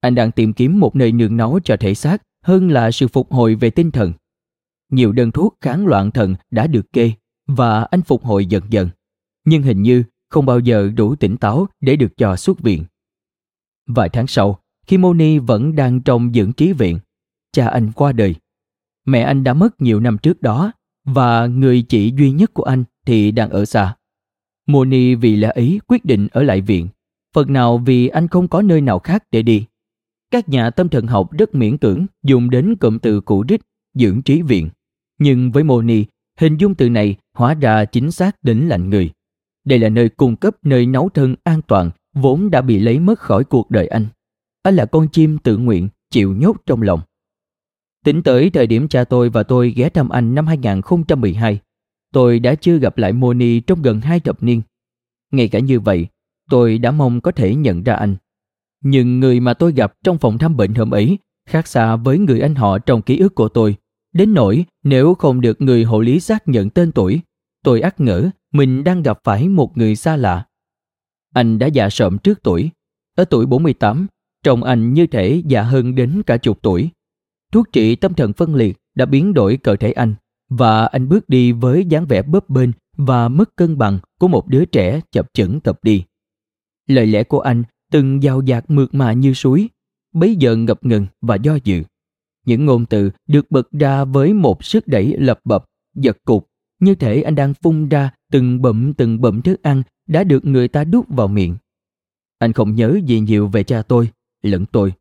[0.00, 3.32] Anh đang tìm kiếm một nơi nương náu cho thể xác hơn là sự phục
[3.32, 4.12] hồi về tinh thần.
[4.90, 7.12] Nhiều đơn thuốc kháng loạn thần đã được kê
[7.46, 8.88] và anh phục hồi dần dần.
[9.44, 12.84] Nhưng hình như không bao giờ đủ tỉnh táo để được cho xuất viện.
[13.86, 16.98] Vài tháng sau, khi Moni vẫn đang trong dưỡng trí viện,
[17.52, 18.34] cha anh qua đời.
[19.06, 20.72] Mẹ anh đã mất nhiều năm trước đó
[21.04, 23.96] và người chị duy nhất của anh thì đang ở xa.
[24.72, 26.88] Moni vì lẽ ấy quyết định ở lại viện,
[27.34, 29.66] phần nào vì anh không có nơi nào khác để đi.
[30.30, 33.60] các nhà tâm thần học rất miễn cưỡng dùng đến cụm từ cũ rích
[33.94, 34.68] dưỡng trí viện.
[35.18, 36.04] Nhưng với Moni,
[36.38, 39.10] hình dung từ này hóa ra chính xác đến lạnh người.
[39.64, 43.18] Đây là nơi cung cấp nơi nấu thân an toàn vốn đã bị lấy mất
[43.18, 44.06] khỏi cuộc đời anh.
[44.62, 47.00] Anh là con chim tự nguyện chịu nhốt trong lòng.
[48.04, 51.60] Tính tới thời điểm cha tôi và tôi ghé thăm anh năm 2012,
[52.12, 54.62] tôi đã chưa gặp lại Moni trong gần hai thập niên.
[55.32, 56.06] Ngay cả như vậy,
[56.50, 58.16] tôi đã mong có thể nhận ra anh.
[58.84, 61.18] Nhưng người mà tôi gặp trong phòng thăm bệnh hôm ấy
[61.48, 63.76] khác xa với người anh họ trong ký ức của tôi.
[64.12, 67.20] Đến nỗi nếu không được người hộ lý xác nhận tên tuổi,
[67.64, 70.46] tôi ắt ngỡ mình đang gặp phải một người xa lạ.
[71.34, 72.70] Anh đã già sợm trước tuổi.
[73.16, 74.06] Ở tuổi 48,
[74.42, 76.90] trông anh như thể già hơn đến cả chục tuổi.
[77.52, 80.14] Thuốc trị tâm thần phân liệt đã biến đổi cơ thể anh
[80.50, 84.48] và anh bước đi với dáng vẻ bấp bênh và mất cân bằng của một
[84.48, 86.04] đứa trẻ chập chững tập đi.
[86.86, 89.68] Lời lẽ của anh từng giàu dạt mượt mà như suối,
[90.12, 91.82] bấy giờ ngập ngừng và do dự.
[92.46, 96.46] Những ngôn từ được bật ra với một sức đẩy lập bập, giật cục,
[96.80, 100.68] như thể anh đang phun ra từng bậm từng bậm thức ăn đã được người
[100.68, 101.56] ta đút vào miệng.
[102.38, 104.10] Anh không nhớ gì nhiều về cha tôi,
[104.42, 104.92] lẫn tôi.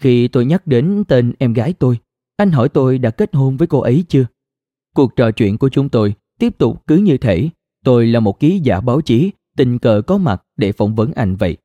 [0.00, 1.98] Khi tôi nhắc đến tên em gái tôi,
[2.36, 4.24] anh hỏi tôi đã kết hôn với cô ấy chưa?
[4.94, 7.48] Cuộc trò chuyện của chúng tôi tiếp tục cứ như thể
[7.84, 11.36] tôi là một ký giả báo chí tình cờ có mặt để phỏng vấn anh
[11.36, 11.56] vậy.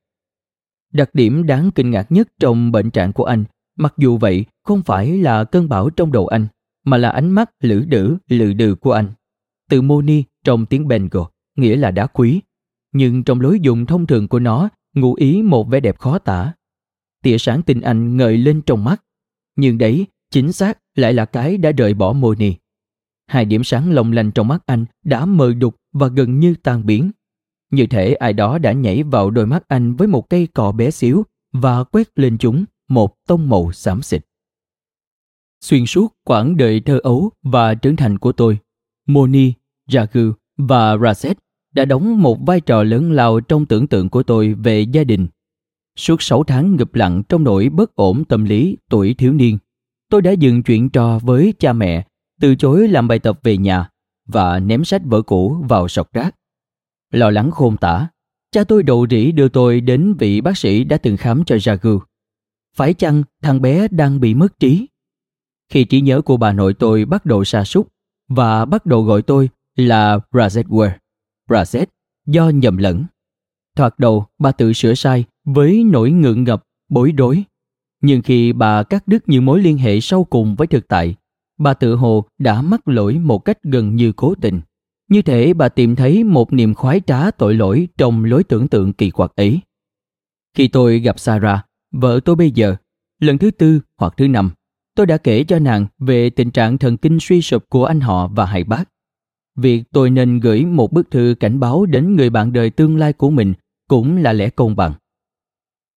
[0.94, 3.44] Đặc điểm đáng kinh ngạc nhất trong bệnh trạng của anh,
[3.78, 6.48] mặc dù vậy không phải là cơn bão trong đầu anh,
[6.84, 9.12] mà là ánh mắt lử đử lử đừ của anh.
[9.70, 11.24] Từ Moni trong tiếng Bengal,
[11.56, 12.42] nghĩa là đá quý,
[12.92, 16.54] nhưng trong lối dùng thông thường của nó ngụ ý một vẻ đẹp khó tả.
[17.24, 19.04] Tia sáng tình anh ngời lên trong mắt,
[19.56, 22.54] nhưng đấy chính xác lại là cái đã rời bỏ Moni.
[23.28, 26.86] Hai điểm sáng lồng lanh trong mắt anh đã mờ đục và gần như tan
[26.86, 27.12] biến.
[27.72, 30.92] Như thể ai đó đã nhảy vào đôi mắt anh với một cây cọ bé
[30.92, 34.26] xíu và quét lên chúng một tông màu xám xịt.
[35.62, 38.58] Xuyên suốt quãng đời thơ ấu và trưởng thành của tôi,
[39.08, 39.54] Moni,
[39.90, 41.38] Jagu và Raset
[41.74, 45.28] đã đóng một vai trò lớn lao trong tưởng tượng của tôi về gia đình.
[45.96, 49.58] Suốt 6 tháng ngập lặng trong nỗi bất ổn tâm lý tuổi thiếu niên,
[50.10, 52.08] tôi đã dừng chuyện trò với cha mẹ,
[52.41, 53.89] từ chối làm bài tập về nhà
[54.28, 56.36] và ném sách vở cũ vào sọt rác.
[57.12, 58.08] Lo lắng khôn tả,
[58.52, 62.00] cha tôi đậu rỉ đưa tôi đến vị bác sĩ đã từng khám cho Jagu.
[62.76, 64.88] Phải chăng thằng bé đang bị mất trí?
[65.69, 67.88] Khi trí nhớ của bà nội tôi bắt đầu sa sút
[68.28, 70.91] và bắt đầu gọi tôi là Brazetwer,
[71.50, 71.86] Brazet,
[72.26, 73.06] do nhầm lẫn.
[73.76, 77.43] Thoạt đầu bà tự sửa sai với nỗi ngượng ngập, bối rối.
[78.02, 81.15] Nhưng khi bà cắt đứt những mối liên hệ sâu cùng với thực tại,
[81.58, 84.62] bà tự hồ đã mắc lỗi một cách gần như cố tình.
[85.10, 88.93] Như thể bà tìm thấy một niềm khoái trá tội lỗi trong lối tưởng tượng
[88.93, 89.60] kỳ quặc ấy.
[90.54, 92.76] Khi tôi gặp Sarah, vợ tôi bây giờ,
[93.20, 94.52] lần thứ tư hoặc thứ năm,
[94.96, 98.28] tôi đã kể cho nàng về tình trạng thần kinh suy sụp của anh họ
[98.28, 98.89] và hai bác.
[99.56, 103.13] Việc tôi nên gửi một bức thư cảnh báo đến người bạn đời tương lai
[103.13, 103.54] của mình
[103.88, 104.93] cũng là lẽ công bằng.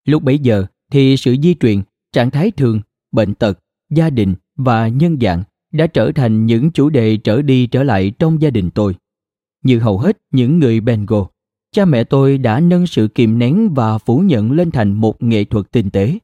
[0.04, 2.80] Lúc bấy giờ thì sự di truyền, trạng thái thường,
[3.12, 3.58] bệnh tật,
[3.90, 8.12] gia đình và nhân dạng đã trở thành những chủ đề trở đi trở lại
[8.18, 8.94] trong gia đình tôi.
[9.62, 11.20] Như hầu hết những người Bengal,
[11.72, 15.44] cha mẹ tôi đã nâng sự kìm nén và phủ nhận lên thành một nghệ
[15.44, 16.18] thuật tinh tế.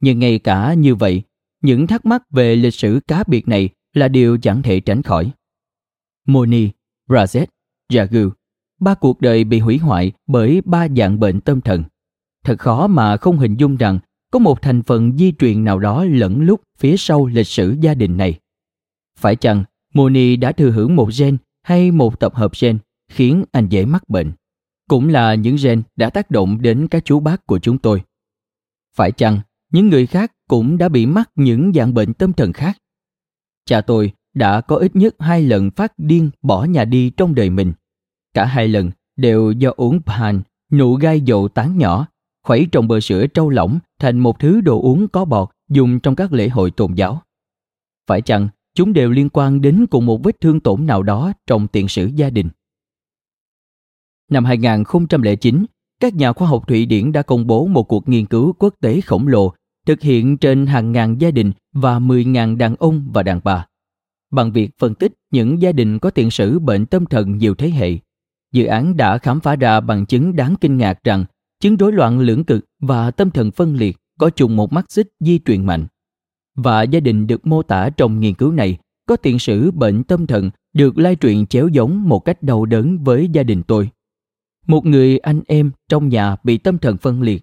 [0.00, 1.22] Nhưng ngay cả như vậy,
[1.62, 5.30] những thắc mắc về lịch sử cá biệt này là điều chẳng thể tránh khỏi.
[6.26, 6.68] Moni,
[7.08, 7.46] Razet,
[7.92, 8.30] Jagu,
[8.80, 11.84] ba cuộc đời bị hủy hoại bởi ba dạng bệnh tâm thần.
[12.44, 13.98] Thật khó mà không hình dung rằng
[14.30, 17.94] có một thành phần di truyền nào đó lẫn lúc phía sau lịch sử gia
[17.94, 18.38] đình này.
[19.20, 22.78] Phải chăng Moni đã thừa hưởng một gen hay một tập hợp gen
[23.08, 24.32] khiến anh dễ mắc bệnh?
[24.88, 28.02] Cũng là những gen đã tác động đến các chú bác của chúng tôi.
[28.96, 29.40] Phải chăng
[29.72, 32.78] những người khác cũng đã bị mắc những dạng bệnh tâm thần khác?
[33.64, 37.50] Cha tôi đã có ít nhất hai lần phát điên bỏ nhà đi trong đời
[37.50, 37.72] mình.
[38.34, 42.06] Cả hai lần đều do uống pan, nụ gai dầu tán nhỏ,
[42.42, 46.16] khuấy trong bơ sữa trâu lỏng thành một thứ đồ uống có bọt dùng trong
[46.16, 47.22] các lễ hội tôn giáo.
[48.06, 51.68] Phải chăng chúng đều liên quan đến cùng một vết thương tổn nào đó trong
[51.68, 52.48] tiền sử gia đình?
[54.30, 55.64] Năm 2009,
[56.00, 59.00] các nhà khoa học Thụy Điển đã công bố một cuộc nghiên cứu quốc tế
[59.00, 59.52] khổng lồ
[59.86, 63.66] thực hiện trên hàng ngàn gia đình và 10.000 đàn ông và đàn bà
[64.30, 67.70] bằng việc phân tích những gia đình có tiền sử bệnh tâm thần nhiều thế
[67.70, 67.98] hệ.
[68.52, 71.24] Dự án đã khám phá ra bằng chứng đáng kinh ngạc rằng
[71.60, 75.08] chứng rối loạn lưỡng cực và tâm thần phân liệt có chung một mắt xích
[75.20, 75.86] di truyền mạnh.
[76.62, 80.26] Và gia đình được mô tả trong nghiên cứu này có tiền sử bệnh tâm
[80.26, 83.90] thần được lai truyền chéo giống một cách đau đớn với gia đình tôi.
[84.66, 87.42] Một người anh em trong nhà bị tâm thần phân liệt,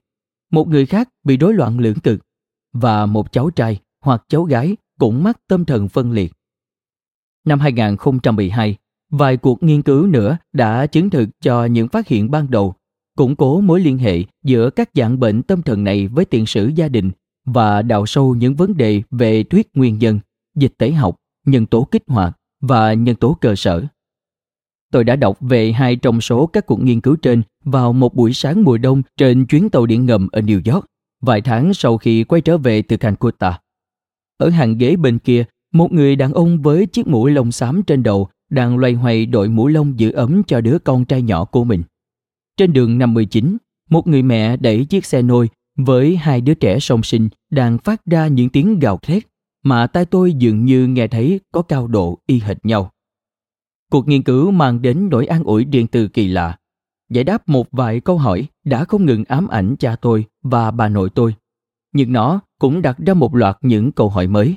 [0.51, 2.19] một người khác bị rối loạn lưỡng cực,
[2.73, 6.33] và một cháu trai hoặc cháu gái cũng mắc tâm thần phân liệt.
[7.45, 8.75] Năm 2012,
[9.09, 12.75] vài cuộc nghiên cứu nữa đã chứng thực cho những phát hiện ban đầu,
[13.15, 16.71] củng cố mối liên hệ giữa các dạng bệnh tâm thần này với tiền sử
[16.75, 17.11] gia đình
[17.47, 20.19] và đào sâu những vấn đề về thuyết nguyên nhân,
[20.55, 23.83] dịch tễ học, nhân tố kích hoạt và nhân tố cơ sở.
[24.91, 28.33] Tôi đã đọc về hai trong số các cuộc nghiên cứu trên vào một buổi
[28.33, 30.85] sáng mùa đông trên chuyến tàu điện ngầm ở New York,
[31.21, 33.59] vài tháng sau khi quay trở về từ Calcutta.
[34.37, 38.03] Ở hàng ghế bên kia, một người đàn ông với chiếc mũ lông xám trên
[38.03, 41.63] đầu đang loay hoay đội mũ lông giữ ấm cho đứa con trai nhỏ của
[41.63, 41.83] mình.
[42.57, 43.57] Trên đường 59,
[43.89, 48.05] một người mẹ đẩy chiếc xe nôi với hai đứa trẻ song sinh đang phát
[48.05, 49.23] ra những tiếng gào thét
[49.63, 52.91] mà tai tôi dường như nghe thấy có cao độ y hệt nhau.
[53.91, 56.57] Cuộc nghiên cứu mang đến nỗi an ủi điện từ kỳ lạ,
[57.09, 60.89] giải đáp một vài câu hỏi đã không ngừng ám ảnh cha tôi và bà
[60.89, 61.35] nội tôi.
[61.93, 64.55] Nhưng nó cũng đặt ra một loạt những câu hỏi mới.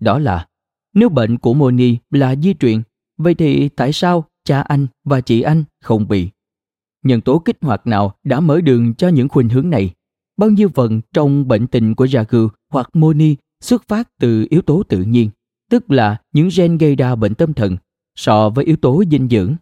[0.00, 0.46] Đó là,
[0.94, 2.82] nếu bệnh của Moni là di truyền,
[3.18, 6.30] vậy thì tại sao cha anh và chị anh không bị?
[7.02, 9.94] Nhân tố kích hoạt nào đã mở đường cho những khuynh hướng này?
[10.42, 14.82] Bao nhiêu phần trong bệnh tình của Jagu hoặc Moni xuất phát từ yếu tố
[14.82, 15.30] tự nhiên,
[15.70, 17.76] tức là những gen gây ra bệnh tâm thần,
[18.14, 19.54] so với yếu tố dinh dưỡng,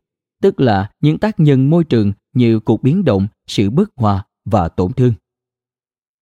[0.42, 4.68] tức là những tác nhân môi trường như cuộc biến động, sự bất hòa và
[4.68, 5.12] tổn thương.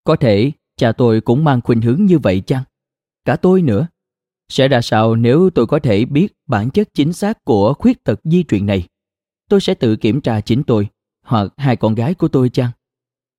[0.04, 2.62] Có thể cha tôi cũng mang khuynh hướng như vậy chăng?
[3.24, 3.86] Cả tôi nữa.
[4.48, 8.20] Sẽ ra sao nếu tôi có thể biết bản chất chính xác của khuyết tật
[8.24, 8.88] di truyền này?
[9.48, 10.88] Tôi sẽ tự kiểm tra chính tôi,
[11.24, 12.70] hoặc hai con gái của tôi chăng?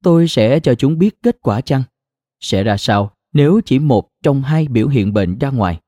[0.03, 1.83] Tôi sẽ cho chúng biết kết quả chăng?
[2.39, 5.79] Sẽ ra sao nếu chỉ một trong hai biểu hiện bệnh ra ngoài?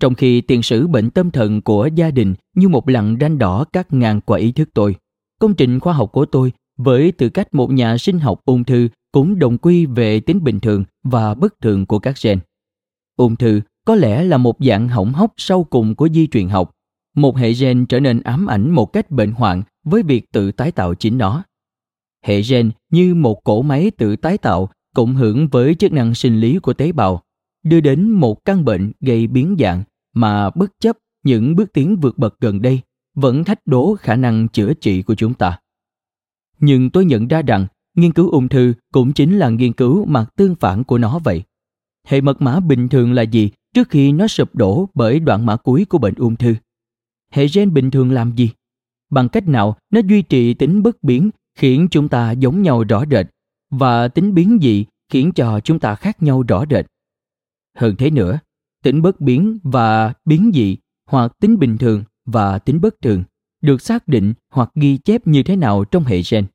[0.00, 3.64] Trong khi tiền sử bệnh tâm thần của gia đình như một lằn ranh đỏ
[3.72, 4.96] cắt ngang qua ý thức tôi,
[5.38, 8.88] công trình khoa học của tôi với tư cách một nhà sinh học ung thư
[9.12, 12.38] cũng đồng quy về tính bình thường và bất thường của các gen.
[13.16, 16.70] Ung thư có lẽ là một dạng hỏng hóc sau cùng của di truyền học,
[17.16, 20.72] một hệ gen trở nên ám ảnh một cách bệnh hoạn với việc tự tái
[20.72, 21.44] tạo chính nó.
[22.22, 26.40] Hệ gen như một cỗ máy tự tái tạo cộng hưởng với chức năng sinh
[26.40, 27.22] lý của tế bào,
[27.62, 29.82] đưa đến một căn bệnh gây biến dạng
[30.14, 32.80] mà bất chấp những bước tiến vượt bậc gần đây
[33.14, 35.58] vẫn thách đố khả năng chữa trị của chúng ta.
[36.60, 40.26] Nhưng tôi nhận ra rằng nghiên cứu ung thư cũng chính là nghiên cứu mặt
[40.36, 41.42] tương phản của nó vậy.
[42.06, 45.56] Hệ mật mã bình thường là gì trước khi nó sụp đổ bởi đoạn mã
[45.56, 46.54] cuối của bệnh ung thư?
[47.30, 48.50] Hệ gen bình thường làm gì?
[49.10, 53.04] Bằng cách nào nó duy trì tính bất biến khiến chúng ta giống nhau rõ
[53.10, 53.26] rệt
[53.70, 56.86] và tính biến dị khiến cho chúng ta khác nhau rõ rệt.
[57.76, 58.38] Hơn thế nữa,
[58.82, 63.24] tính bất biến và biến dị hoặc tính bình thường và tính bất thường
[63.60, 66.46] được xác định hoặc ghi chép như thế nào trong hệ gen.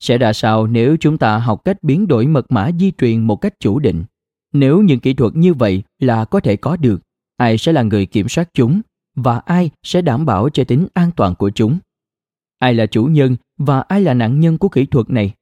[0.00, 3.36] Sẽ ra sao nếu chúng ta học cách biến đổi mật mã di truyền một
[3.36, 4.04] cách chủ định?
[4.52, 7.00] Nếu những kỹ thuật như vậy là có thể có được,
[7.36, 8.80] ai sẽ là người kiểm soát chúng
[9.14, 11.78] và ai sẽ đảm bảo cho tính an toàn của chúng?
[12.58, 15.34] Ai là chủ nhân và ai là nạn nhân của kỹ thuật này?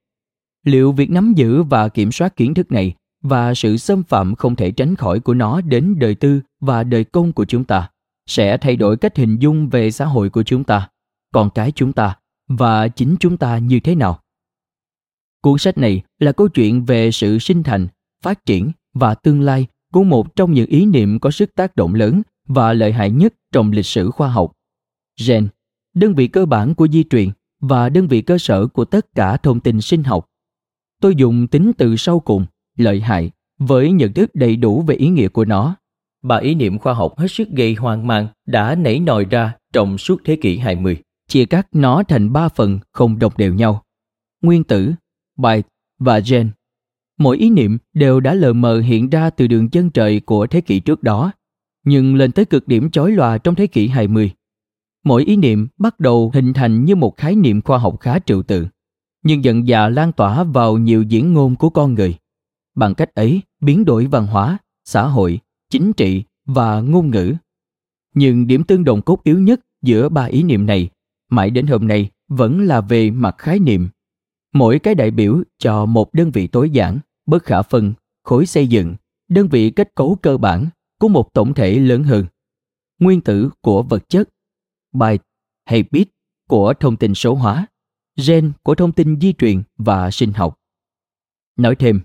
[0.65, 4.57] Liệu việc nắm giữ và kiểm soát kiến thức này và sự xâm phạm không
[4.57, 7.91] thể tránh khỏi của nó đến đời tư và đời công của chúng ta
[8.27, 10.89] sẽ thay đổi cách hình dung về xã hội của chúng ta,
[11.33, 12.17] con cái chúng ta
[12.49, 14.21] và chính chúng ta như thế nào?
[15.41, 17.89] Cuốn sách này là câu chuyện về sự sinh thành,
[18.23, 21.95] phát triển và tương lai của một trong những ý niệm có sức tác động
[21.95, 24.53] lớn và lợi hại nhất trong lịch sử khoa học.
[25.27, 25.49] Gen,
[25.95, 27.31] đơn vị cơ bản của di truyền
[27.69, 30.27] và đơn vị cơ sở của tất cả thông tin sinh học
[31.05, 32.47] tôi dùng tính từ sau cùng
[32.77, 35.77] lợi hại với nhận thức đầy đủ về ý nghĩa của nó.
[36.23, 39.99] Ba ý niệm khoa học hết sức gây hoang mang đã nảy nòi ra trong
[39.99, 43.83] suốt thế kỷ 20, chia cắt nó thành ba phần không đồng đều nhau.
[44.43, 44.93] Nguyên tử,
[45.37, 46.51] byte và gen.
[47.19, 50.61] Mỗi ý niệm đều đã lờ mờ hiện ra từ đường chân trời của thế
[50.61, 51.33] kỷ trước đó,
[51.85, 54.31] nhưng lên tới cực điểm chói lòa trong thế kỷ 20.
[55.05, 58.43] Mỗi ý niệm bắt đầu hình thành như một khái niệm khoa học khá trừu
[58.43, 58.69] tượng,
[59.23, 62.15] nhưng dần dà lan tỏa vào nhiều diễn ngôn của con người.
[62.75, 65.41] Bằng cách ấy biến đổi văn hóa xã hội
[65.71, 67.35] chính trị và ngôn ngữ.
[68.15, 70.91] Nhưng điểm tương đồng cốt yếu nhất giữa ba ý niệm này
[71.31, 73.89] mãi đến hôm nay vẫn là về mặt khái niệm.
[74.53, 78.67] Mỗi cái đại biểu cho một đơn vị tối giản bất khả phân khối xây
[78.67, 78.95] dựng
[79.29, 80.67] đơn vị kết cấu cơ bản
[80.99, 82.27] của một tổng thể lớn hơn.
[83.01, 84.29] Nguyên tử của vật chất
[84.95, 85.25] byte
[85.65, 86.09] hay bit
[86.49, 87.67] của thông tin số hóa
[88.27, 90.59] gen của thông tin di truyền và sinh học
[91.57, 92.01] nói thêm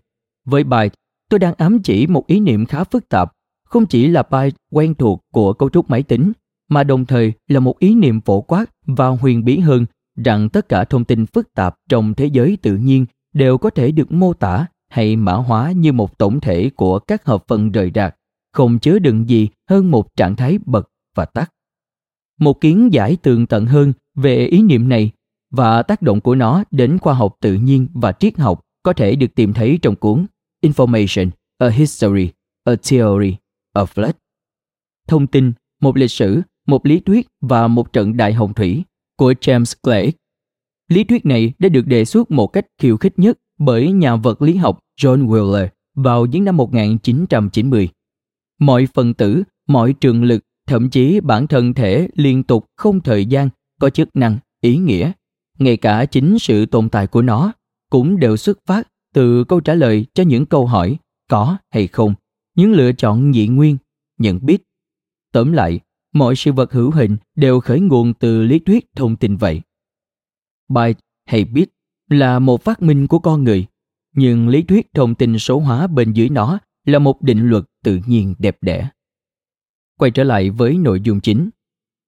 [0.45, 0.95] với byte,
[1.29, 4.95] tôi đang ám chỉ một ý niệm khá phức tạp, không chỉ là byte quen
[4.95, 6.31] thuộc của cấu trúc máy tính,
[6.69, 9.85] mà đồng thời là một ý niệm phổ quát và huyền bí hơn
[10.25, 13.91] rằng tất cả thông tin phức tạp trong thế giới tự nhiên đều có thể
[13.91, 17.91] được mô tả hay mã hóa như một tổng thể của các hợp phần rời
[17.95, 18.15] rạc,
[18.53, 21.51] không chứa đựng gì hơn một trạng thái bật và tắt.
[22.39, 25.11] Một kiến giải tường tận hơn về ý niệm này
[25.51, 29.15] và tác động của nó đến khoa học tự nhiên và triết học có thể
[29.15, 30.25] được tìm thấy trong cuốn
[30.61, 32.29] Information, A History,
[32.63, 33.35] A Theory,
[33.73, 34.13] A Flood.
[35.07, 38.83] Thông tin, một lịch sử, một lý thuyết và một trận đại hồng thủy
[39.17, 40.15] của James Clerk.
[40.87, 44.41] Lý thuyết này đã được đề xuất một cách khiêu khích nhất bởi nhà vật
[44.41, 47.89] lý học John Wheeler vào những năm 1990.
[48.59, 53.25] Mọi phân tử, mọi trường lực, thậm chí bản thân thể liên tục không thời
[53.25, 55.11] gian, có chức năng, ý nghĩa,
[55.59, 57.51] ngay cả chính sự tồn tại của nó
[57.89, 60.97] cũng đều xuất phát từ câu trả lời cho những câu hỏi
[61.29, 62.13] có hay không,
[62.55, 63.77] những lựa chọn nhị nguyên,
[64.17, 64.63] nhận biết.
[65.31, 65.79] Tóm lại,
[66.13, 69.61] mọi sự vật hữu hình đều khởi nguồn từ lý thuyết thông tin vậy.
[70.69, 71.69] Byte hay bit
[72.09, 73.65] là một phát minh của con người,
[74.15, 77.99] nhưng lý thuyết thông tin số hóa bên dưới nó là một định luật tự
[78.07, 78.89] nhiên đẹp đẽ.
[79.99, 81.49] Quay trở lại với nội dung chính.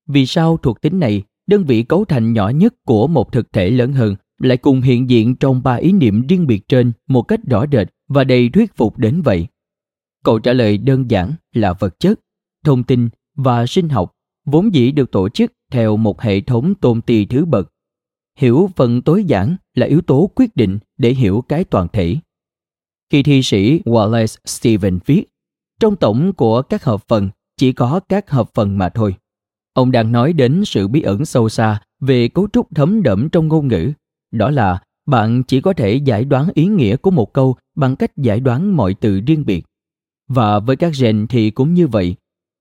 [0.07, 3.69] Vì sao thuộc tính này, đơn vị cấu thành nhỏ nhất của một thực thể
[3.69, 7.39] lớn hơn, lại cùng hiện diện trong ba ý niệm riêng biệt trên một cách
[7.49, 9.47] rõ rệt và đầy thuyết phục đến vậy?
[10.23, 12.19] Câu trả lời đơn giản là vật chất,
[12.65, 17.01] thông tin và sinh học vốn dĩ được tổ chức theo một hệ thống tôn
[17.01, 17.71] ti thứ bậc.
[18.37, 22.17] Hiểu phần tối giản là yếu tố quyết định để hiểu cái toàn thể.
[23.09, 25.23] Khi thi sĩ Wallace Stephen viết,
[25.79, 27.29] trong tổng của các hợp phần
[27.61, 29.15] chỉ có các hợp phần mà thôi.
[29.73, 33.47] Ông đang nói đến sự bí ẩn sâu xa về cấu trúc thấm đẫm trong
[33.47, 33.91] ngôn ngữ.
[34.31, 38.17] Đó là bạn chỉ có thể giải đoán ý nghĩa của một câu bằng cách
[38.17, 39.65] giải đoán mọi từ riêng biệt.
[40.27, 42.15] Và với các gen thì cũng như vậy.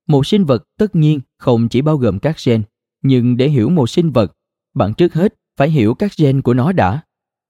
[0.07, 2.63] Một sinh vật tất nhiên không chỉ bao gồm các gen,
[3.03, 4.33] nhưng để hiểu một sinh vật,
[4.73, 7.01] bạn trước hết phải hiểu các gen của nó đã.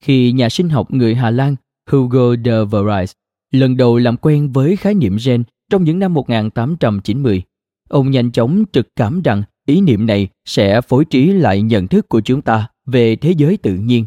[0.04, 1.56] Khi nhà sinh học người Hà Lan
[1.90, 3.12] Hugo de Vries
[3.52, 7.44] lần đầu làm quen với khái niệm gen trong những năm 1890,
[7.90, 12.10] ông nhanh chóng trực cảm rằng ý niệm này sẽ phối trí lại nhận thức
[12.10, 14.06] của chúng ta về thế giới tự nhiên.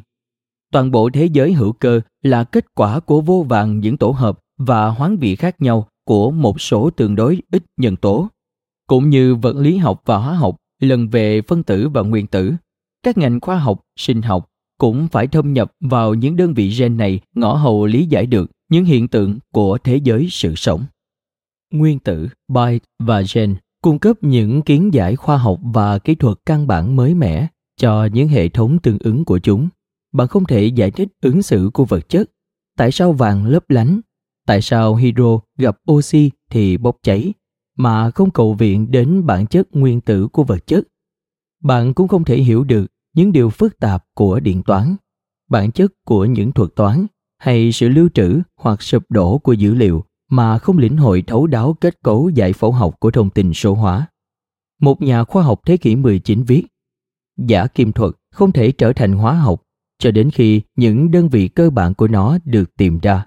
[0.72, 4.38] Toàn bộ thế giới hữu cơ là kết quả của vô vàng những tổ hợp
[4.58, 8.28] và hoán vị khác nhau của một số tương đối ít nhân tố.
[8.86, 12.52] Cũng như vật lý học và hóa học lần về phân tử và nguyên tử,
[13.02, 14.46] các ngành khoa học, sinh học
[14.78, 18.50] cũng phải thâm nhập vào những đơn vị gen này ngõ hầu lý giải được
[18.68, 20.84] những hiện tượng của thế giới sự sống.
[21.74, 26.38] Nguyên tử, byte và gen cung cấp những kiến giải khoa học và kỹ thuật
[26.46, 29.68] căn bản mới mẻ cho những hệ thống tương ứng của chúng.
[30.12, 32.30] Bạn không thể giải thích ứng xử của vật chất.
[32.76, 34.00] Tại sao vàng lấp lánh?
[34.46, 37.32] Tại sao hydro gặp oxy thì bốc cháy
[37.76, 40.84] mà không cầu viện đến bản chất nguyên tử của vật chất?
[41.62, 44.96] Bạn cũng không thể hiểu được những điều phức tạp của điện toán,
[45.50, 47.06] bản chất của những thuật toán
[47.38, 50.04] hay sự lưu trữ hoặc sụp đổ của dữ liệu
[50.36, 53.74] mà không lĩnh hội thấu đáo kết cấu giải phẫu học của thông tin số
[53.74, 54.06] hóa.
[54.80, 56.62] Một nhà khoa học thế kỷ 19 viết,
[57.36, 59.62] giả kim thuật không thể trở thành hóa học
[59.98, 63.26] cho đến khi những đơn vị cơ bản của nó được tìm ra.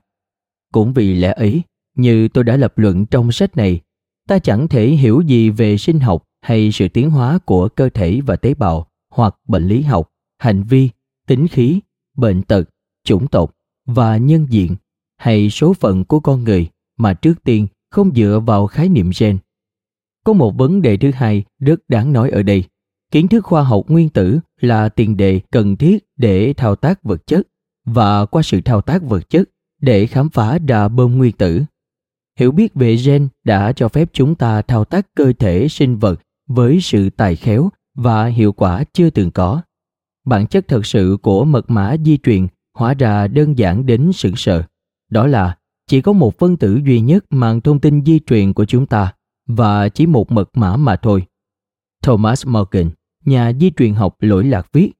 [0.74, 1.62] Cũng vì lẽ ấy,
[1.96, 3.82] như tôi đã lập luận trong sách này,
[4.28, 8.22] ta chẳng thể hiểu gì về sinh học hay sự tiến hóa của cơ thể
[8.26, 10.90] và tế bào hoặc bệnh lý học, hành vi,
[11.28, 11.80] tính khí,
[12.18, 12.70] bệnh tật,
[13.04, 14.76] chủng tộc và nhân diện
[15.18, 19.38] hay số phận của con người mà trước tiên không dựa vào khái niệm gen.
[20.24, 22.64] Có một vấn đề thứ hai rất đáng nói ở đây.
[23.12, 27.28] Kiến thức khoa học nguyên tử là tiền đề cần thiết để thao tác vật
[27.28, 27.48] chất
[27.86, 29.50] và qua sự thao tác vật chất
[29.82, 31.64] để khám phá ra bơm nguyên tử.
[32.40, 36.22] Hiểu biết về gen đã cho phép chúng ta thao tác cơ thể sinh vật
[36.48, 39.62] với sự tài khéo và hiệu quả chưa từng có.
[40.26, 44.36] Bản chất thật sự của mật mã di truyền hóa ra đơn giản đến sửng
[44.36, 44.64] sợ.
[45.10, 45.57] Đó là
[45.88, 49.14] chỉ có một phân tử duy nhất mang thông tin di truyền của chúng ta
[49.48, 51.24] và chỉ một mật mã mà thôi.
[52.04, 52.90] Thomas Morgan,
[53.26, 54.92] nhà di truyền học lỗi lạc viết,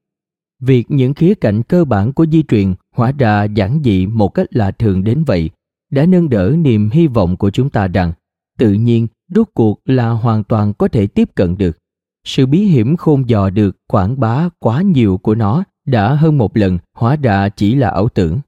[0.60, 4.46] việc những khía cạnh cơ bản của di truyền hóa ra giản dị một cách
[4.50, 5.50] lạ thường đến vậy
[5.90, 8.12] đã nâng đỡ niềm hy vọng của chúng ta rằng
[8.58, 11.78] tự nhiên rốt cuộc là hoàn toàn có thể tiếp cận được.
[12.24, 16.56] Sự bí hiểm khôn dò được quảng bá quá nhiều của nó đã hơn một
[16.56, 18.40] lần hóa ra chỉ là ảo tưởng.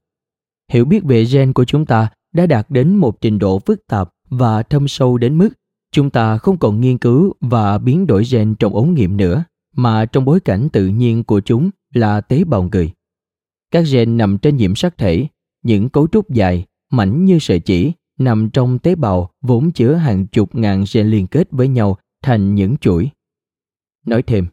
[0.71, 4.09] Hiểu biết về gen của chúng ta đã đạt đến một trình độ phức tạp
[4.29, 5.49] và thâm sâu đến mức
[5.91, 9.43] chúng ta không còn nghiên cứu và biến đổi gen trong ống nghiệm nữa,
[9.75, 12.91] mà trong bối cảnh tự nhiên của chúng là tế bào người.
[13.71, 15.27] Các gen nằm trên nhiễm sắc thể,
[15.63, 20.27] những cấu trúc dài, mảnh như sợi chỉ, nằm trong tế bào vốn chứa hàng
[20.27, 23.09] chục ngàn gen liên kết với nhau thành những chuỗi.
[24.05, 24.47] Nói thêm,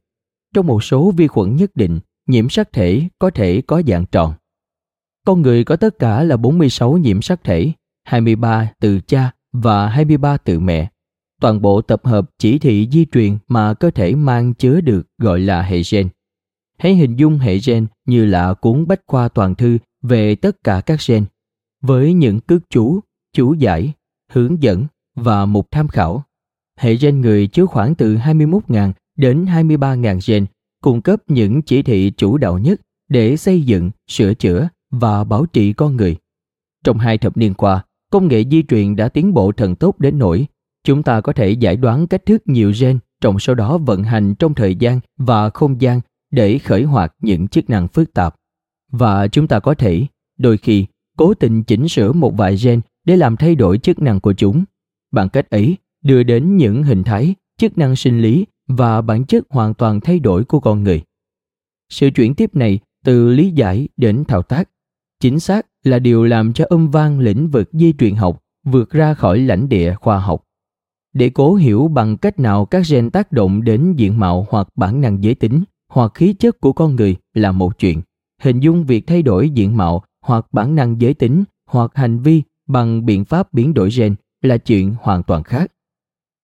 [0.55, 4.35] trong một số vi khuẩn nhất định, nhiễm sắc thể có thể có dạng tròn
[5.24, 7.72] con người có tất cả là 46 nhiễm sắc thể,
[8.04, 10.90] 23 từ cha và 23 từ mẹ.
[11.40, 15.40] Toàn bộ tập hợp chỉ thị di truyền mà cơ thể mang chứa được gọi
[15.40, 16.08] là hệ gen.
[16.78, 20.80] Hãy hình dung hệ gen như là cuốn bách khoa toàn thư về tất cả
[20.80, 21.24] các gen,
[21.82, 23.00] với những cước chú,
[23.32, 23.92] chú giải,
[24.32, 26.24] hướng dẫn và mục tham khảo.
[26.78, 30.46] Hệ gen người chứa khoảng từ 21.000 đến 23.000 gen,
[30.82, 35.47] cung cấp những chỉ thị chủ đạo nhất để xây dựng, sửa chữa và bảo
[35.47, 36.16] trị con người.
[36.84, 40.18] Trong hai thập niên qua, công nghệ di truyền đã tiến bộ thần tốc đến
[40.18, 40.47] nỗi
[40.89, 44.34] chúng ta có thể giải đoán cách thức nhiều gen trong số đó vận hành
[44.34, 48.34] trong thời gian và không gian để khởi hoạt những chức năng phức tạp.
[48.93, 50.07] Và chúng ta có thể,
[50.39, 50.86] đôi khi,
[51.16, 54.64] cố tình chỉnh sửa một vài gen để làm thay đổi chức năng của chúng.
[55.11, 59.45] Bằng cách ấy, đưa đến những hình thái, chức năng sinh lý và bản chất
[59.51, 61.03] hoàn toàn thay đổi của con người.
[61.89, 64.68] Sự chuyển tiếp này từ lý giải đến thao tác
[65.20, 69.14] chính xác là điều làm cho âm vang lĩnh vực di truyền học vượt ra
[69.14, 70.44] khỏi lãnh địa khoa học.
[71.12, 75.00] Để cố hiểu bằng cách nào các gen tác động đến diện mạo hoặc bản
[75.00, 78.02] năng giới tính, hoặc khí chất của con người là một chuyện.
[78.42, 82.42] Hình dung việc thay đổi diện mạo hoặc bản năng giới tính hoặc hành vi
[82.66, 85.72] bằng biện pháp biến đổi gen là chuyện hoàn toàn khác.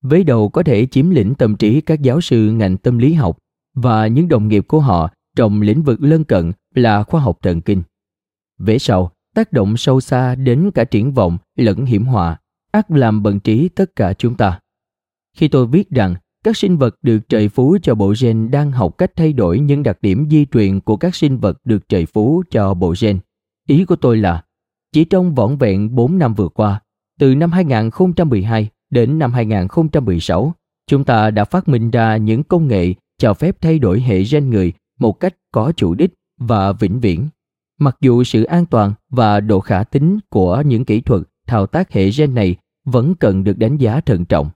[0.03, 3.39] Với đầu có thể chiếm lĩnh tâm trí các giáo sư ngành tâm lý học
[3.75, 7.61] và những đồng nghiệp của họ trong lĩnh vực lân cận là khoa học thần
[7.61, 7.83] kinh.
[8.59, 12.41] Vế sau, tác động sâu xa đến cả triển vọng lẫn hiểm họa,
[12.71, 14.61] ác làm bận trí tất cả chúng ta.
[15.37, 18.99] Khi tôi viết rằng các sinh vật được trời phú cho bộ gen đang học
[18.99, 22.43] cách thay đổi những đặc điểm di truyền của các sinh vật được trời phú
[22.51, 23.19] cho bộ gen.
[23.69, 24.45] Ý của tôi là,
[24.93, 26.81] chỉ trong vỏn vẹn 4 năm vừa qua,
[27.19, 30.55] từ năm 2012 đến năm 2016,
[30.87, 34.51] chúng ta đã phát minh ra những công nghệ cho phép thay đổi hệ gen
[34.51, 37.29] người một cách có chủ đích và vĩnh viễn.
[37.79, 41.93] Mặc dù sự an toàn và độ khả tính của những kỹ thuật thao tác
[41.93, 44.51] hệ gen này vẫn cần được đánh giá thận trọng.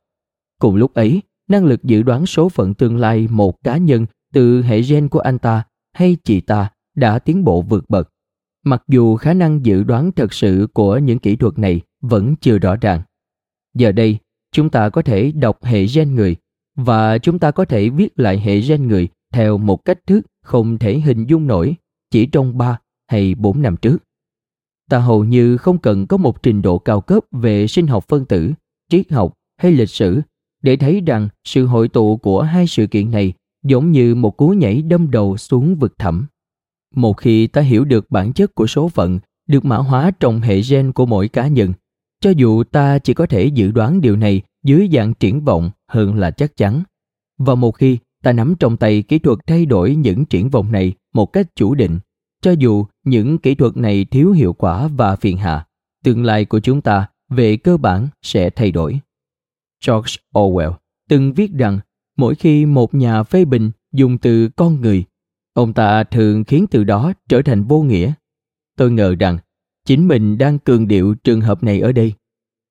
[0.60, 4.62] Cùng lúc ấy, năng lực dự đoán số phận tương lai một cá nhân từ
[4.62, 8.10] hệ gen của anh ta hay chị ta đã tiến bộ vượt bậc.
[8.64, 12.58] Mặc dù khả năng dự đoán thật sự của những kỹ thuật này vẫn chưa
[12.58, 13.02] rõ ràng.
[13.74, 14.18] Giờ đây,
[14.52, 16.36] chúng ta có thể đọc hệ gen người
[16.76, 20.78] và chúng ta có thể viết lại hệ gen người theo một cách thức không
[20.78, 21.74] thể hình dung nổi
[22.10, 22.78] chỉ trong 3
[23.08, 23.98] hay 4 năm trước.
[24.90, 28.24] Ta hầu như không cần có một trình độ cao cấp về sinh học phân
[28.24, 28.52] tử,
[28.90, 30.20] triết học hay lịch sử
[30.62, 33.32] để thấy rằng sự hội tụ của hai sự kiện này
[33.64, 36.26] giống như một cú nhảy đâm đầu xuống vực thẳm.
[36.94, 40.60] Một khi ta hiểu được bản chất của số phận được mã hóa trong hệ
[40.70, 41.72] gen của mỗi cá nhân,
[42.20, 46.14] cho dù ta chỉ có thể dự đoán điều này dưới dạng triển vọng hơn
[46.14, 46.82] là chắc chắn.
[47.38, 50.92] Và một khi ta nắm trong tay kỹ thuật thay đổi những triển vọng này
[51.14, 51.98] một cách chủ định,
[52.42, 55.66] cho dù những kỹ thuật này thiếu hiệu quả và phiền hà,
[56.04, 59.00] tương lai của chúng ta về cơ bản sẽ thay đổi.
[59.86, 60.72] George Orwell
[61.08, 61.78] từng viết rằng
[62.16, 65.04] mỗi khi một nhà phê bình dùng từ con người,
[65.54, 68.12] ông ta thường khiến từ đó trở thành vô nghĩa.
[68.76, 69.38] Tôi ngờ rằng
[69.84, 72.12] chính mình đang cường điệu trường hợp này ở đây.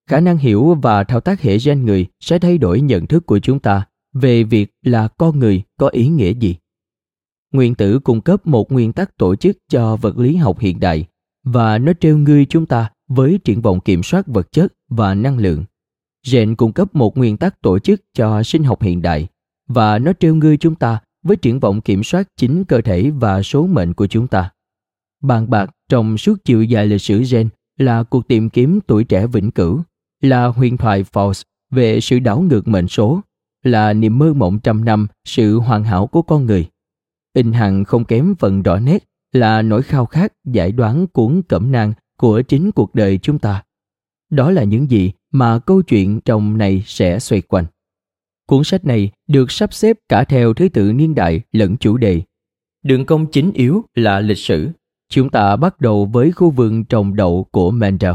[0.09, 3.39] Khả năng hiểu và thao tác hệ gen người sẽ thay đổi nhận thức của
[3.39, 6.55] chúng ta về việc là con người có ý nghĩa gì.
[7.53, 11.05] Nguyên tử cung cấp một nguyên tắc tổ chức cho vật lý học hiện đại
[11.43, 15.37] và nó treo ngươi chúng ta với triển vọng kiểm soát vật chất và năng
[15.37, 15.65] lượng
[16.31, 19.27] Gen cung cấp một nguyên tắc tổ chức cho sinh học hiện đại
[19.67, 23.43] và nó trêu ngươi chúng ta với triển vọng kiểm soát chính cơ thể và
[23.43, 24.51] số mệnh của chúng ta.
[25.23, 29.27] Bàn bạc trong suốt chiều dài lịch sử gen là cuộc tìm kiếm tuổi trẻ
[29.27, 29.81] vĩnh cửu,
[30.21, 33.21] là huyền thoại false về sự đảo ngược mệnh số,
[33.63, 36.67] là niềm mơ mộng trăm năm sự hoàn hảo của con người.
[37.37, 41.71] In hằng không kém phần rõ nét là nỗi khao khát giải đoán cuốn cẩm
[41.71, 43.63] nang của chính cuộc đời chúng ta.
[44.29, 47.65] Đó là những gì mà câu chuyện trong này sẽ xoay quanh.
[48.47, 52.21] Cuốn sách này được sắp xếp cả theo thứ tự niên đại lẫn chủ đề.
[52.83, 54.69] Đường công chính yếu là lịch sử.
[55.09, 58.13] Chúng ta bắt đầu với khu vườn trồng đậu của Mendel.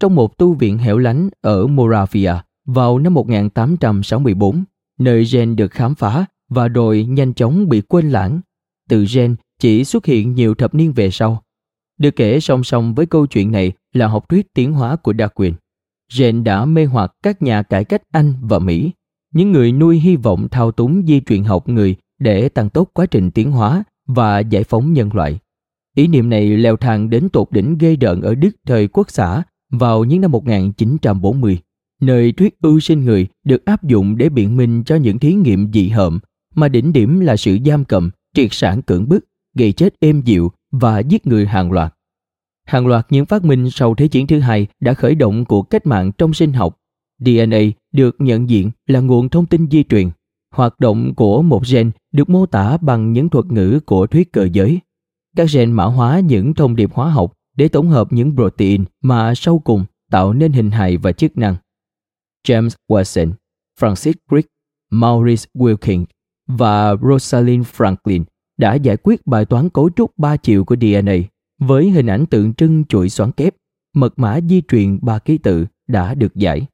[0.00, 2.34] Trong một tu viện hẻo lánh ở Moravia
[2.66, 4.64] vào năm 1864,
[4.98, 8.40] nơi gen được khám phá và rồi nhanh chóng bị quên lãng.
[8.92, 11.42] Từ gen chỉ xuất hiện nhiều thập niên về sau.
[11.98, 15.52] Được kể song song với câu chuyện này là học thuyết tiến hóa của Darwin.
[16.18, 18.90] Gen đã mê hoặc các nhà cải cách Anh và Mỹ,
[19.34, 23.06] những người nuôi hy vọng thao túng di truyền học người để tăng tốc quá
[23.06, 25.38] trình tiến hóa và giải phóng nhân loại.
[25.96, 29.42] Ý niệm này leo thang đến tột đỉnh ghê rợn ở Đức thời quốc xã
[29.70, 31.58] vào những năm 1940,
[32.00, 35.72] nơi thuyết ưu sinh người được áp dụng để biện minh cho những thí nghiệm
[35.72, 36.18] dị hợm
[36.54, 39.24] mà đỉnh điểm là sự giam cầm, triệt sản cưỡng bức,
[39.54, 41.94] gây chết êm dịu và giết người hàng loạt.
[42.66, 45.86] Hàng loạt những phát minh sau Thế chiến thứ hai đã khởi động cuộc cách
[45.86, 46.78] mạng trong sinh học.
[47.18, 47.60] DNA
[47.92, 50.10] được nhận diện là nguồn thông tin di truyền.
[50.54, 54.48] Hoạt động của một gen được mô tả bằng những thuật ngữ của thuyết cơ
[54.52, 54.80] giới.
[55.36, 59.34] Các gen mã hóa những thông điệp hóa học để tổng hợp những protein mà
[59.34, 61.56] sau cùng tạo nên hình hài và chức năng.
[62.48, 63.32] James Watson,
[63.80, 64.48] Francis Crick,
[64.90, 66.04] Maurice Wilkins
[66.56, 68.24] và Rosalind Franklin
[68.58, 71.16] đã giải quyết bài toán cấu trúc ba chiều của DNA
[71.58, 73.54] với hình ảnh tượng trưng chuỗi xoắn kép,
[73.94, 76.66] mật mã di truyền ba ký tự đã được giải.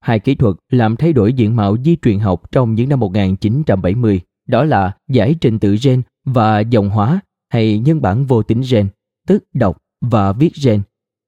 [0.00, 4.20] Hai kỹ thuật làm thay đổi diện mạo di truyền học trong những năm 1970
[4.48, 8.88] đó là giải trình tự gen và dòng hóa hay nhân bản vô tính gen,
[9.26, 10.82] tức đọc và viết gen.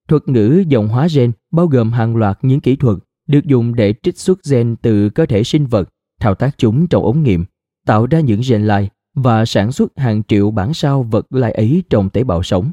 [0.08, 3.94] Thuật ngữ dòng hóa gen bao gồm hàng loạt những kỹ thuật được dùng để
[4.02, 5.88] trích xuất gen từ cơ thể sinh vật,
[6.20, 7.44] thao tác chúng trong ống nghiệm,
[7.86, 11.82] tạo ra những gen lai và sản xuất hàng triệu bản sao vật lai ấy
[11.90, 12.72] trong tế bào sống.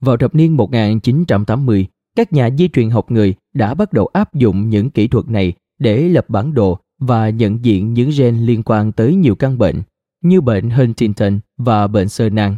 [0.00, 1.86] Vào thập niên 1980,
[2.16, 5.52] các nhà di truyền học người đã bắt đầu áp dụng những kỹ thuật này
[5.78, 9.82] để lập bản đồ và nhận diện những gen liên quan tới nhiều căn bệnh
[10.22, 12.56] như bệnh Huntington và bệnh sơ nang.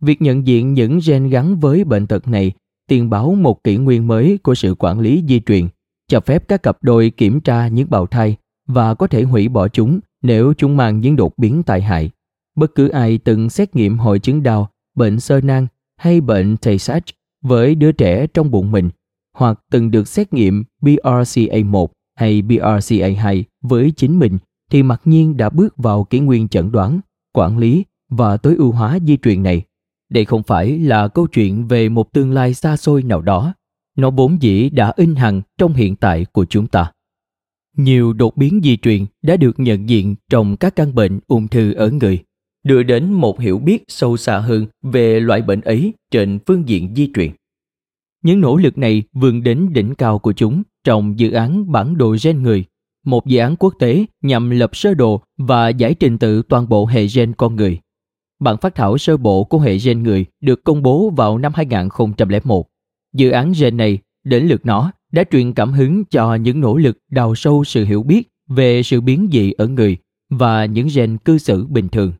[0.00, 2.52] Việc nhận diện những gen gắn với bệnh tật này
[2.88, 5.68] tiền báo một kỷ nguyên mới của sự quản lý di truyền,
[6.08, 8.36] cho phép các cặp đôi kiểm tra những bào thai
[8.66, 12.10] và có thể hủy bỏ chúng nếu chúng mang những đột biến tai hại.
[12.56, 17.12] Bất cứ ai từng xét nghiệm hội chứng đau, bệnh sơ nang hay bệnh Tay-Sachs
[17.42, 18.90] với đứa trẻ trong bụng mình
[19.34, 24.38] hoặc từng được xét nghiệm BRCA1 hay BRCA2 với chính mình
[24.70, 27.00] thì mặc nhiên đã bước vào kỷ nguyên chẩn đoán,
[27.32, 29.62] quản lý và tối ưu hóa di truyền này.
[30.10, 33.54] Đây không phải là câu chuyện về một tương lai xa xôi nào đó,
[33.96, 36.92] nó vốn dĩ đã in hằng trong hiện tại của chúng ta.
[37.76, 41.72] Nhiều đột biến di truyền đã được nhận diện trong các căn bệnh ung thư
[41.72, 42.24] ở người,
[42.64, 46.94] đưa đến một hiểu biết sâu xa hơn về loại bệnh ấy trên phương diện
[46.94, 47.30] di truyền.
[48.22, 52.16] Những nỗ lực này vươn đến đỉnh cao của chúng trong dự án bản đồ
[52.22, 52.64] gen người,
[53.04, 56.86] một dự án quốc tế nhằm lập sơ đồ và giải trình tự toàn bộ
[56.86, 57.78] hệ gen con người.
[58.40, 62.66] Bản phát thảo sơ bộ của hệ gen người được công bố vào năm 2001.
[63.12, 66.98] Dự án gen này, đến lượt nó, đã truyền cảm hứng cho những nỗ lực
[67.10, 69.96] đào sâu sự hiểu biết về sự biến dị ở người
[70.30, 72.12] và những gen cư xử bình thường.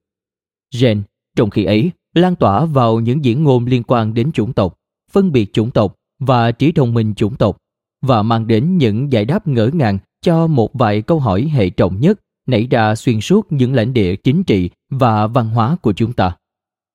[0.80, 1.02] Gen,
[1.36, 4.78] trong khi ấy, lan tỏa vào những diễn ngôn liên quan đến chủng tộc,
[5.12, 7.56] phân biệt chủng tộc và trí thông minh chủng tộc
[8.02, 12.00] và mang đến những giải đáp ngỡ ngàng cho một vài câu hỏi hệ trọng
[12.00, 16.12] nhất nảy ra xuyên suốt những lãnh địa chính trị và văn hóa của chúng
[16.12, 16.36] ta.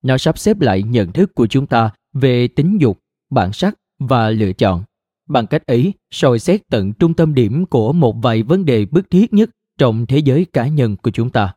[0.04, 4.30] Nó sắp xếp lại nhận thức của chúng ta về tính dục, bản sắc và
[4.30, 4.84] lựa chọn.
[5.30, 9.10] Bằng cách ấy, soi xét tận trung tâm điểm của một vài vấn đề bức
[9.10, 11.54] thiết nhất trong thế giới cá nhân của chúng ta.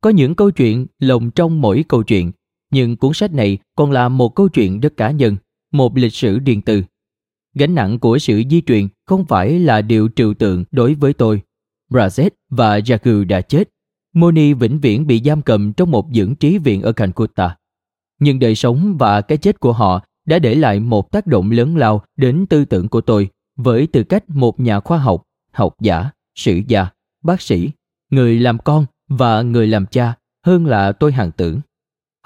[0.00, 2.32] Có những câu chuyện lồng trong mỗi câu chuyện,
[2.70, 5.36] nhưng cuốn sách này còn là một câu chuyện rất cá nhân,
[5.72, 6.82] một lịch sử điện tử
[7.54, 11.42] Gánh nặng của sự di truyền không phải là điều trừu tượng đối với tôi.
[11.90, 13.68] Brazet và Jagu đã chết.
[14.14, 17.56] Moni vĩnh viễn bị giam cầm trong một dưỡng trí viện ở Calcutta.
[18.18, 21.76] Nhưng đời sống và cái chết của họ đã để lại một tác động lớn
[21.76, 26.10] lao đến tư tưởng của tôi với tư cách một nhà khoa học, học giả,
[26.34, 26.86] sử gia,
[27.22, 27.70] bác sĩ,
[28.10, 30.14] người làm con và người làm cha
[30.46, 31.60] hơn là tôi hằng tưởng.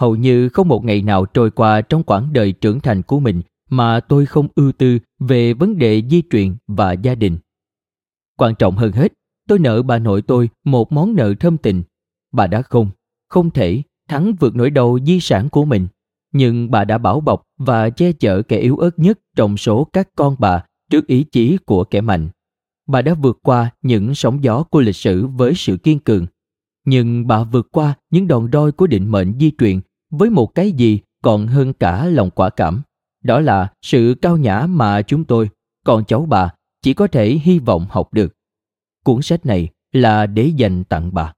[0.01, 3.43] Hầu như không một ngày nào trôi qua trong quãng đời trưởng thành của mình
[3.71, 7.39] mà tôi không ưu tư về vấn đề di truyền và gia đình.
[8.37, 9.13] Quan trọng hơn hết,
[9.49, 11.83] tôi nợ bà nội tôi một món nợ thâm tình.
[12.33, 12.91] Bà đã không,
[13.29, 15.87] không thể thắng vượt nỗi đầu di sản của mình,
[16.37, 20.09] nhưng bà đã bảo bọc và che chở kẻ yếu ớt nhất trong số các
[20.17, 22.29] con bà trước ý chí của kẻ mạnh.
[22.87, 26.27] Bà đã vượt qua những sóng gió của lịch sử với sự kiên cường,
[26.85, 29.81] nhưng bà vượt qua những đòn roi của định mệnh di truyền
[30.11, 32.83] với một cái gì còn hơn cả lòng quả cảm.
[33.23, 35.51] Đó là sự cao nhã mà chúng tôi,
[35.85, 38.37] con cháu bà, chỉ có thể hy vọng học được.
[39.05, 41.33] Cuốn sách này là để dành tặng bà.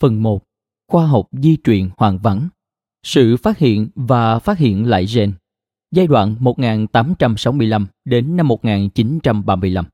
[0.00, 0.45] Phần 1.
[0.88, 2.48] Khoa học di truyền hoàn vắng.
[3.02, 5.32] Sự phát hiện và phát hiện lại gen.
[5.92, 9.84] Giai đoạn 1865 đến năm 1935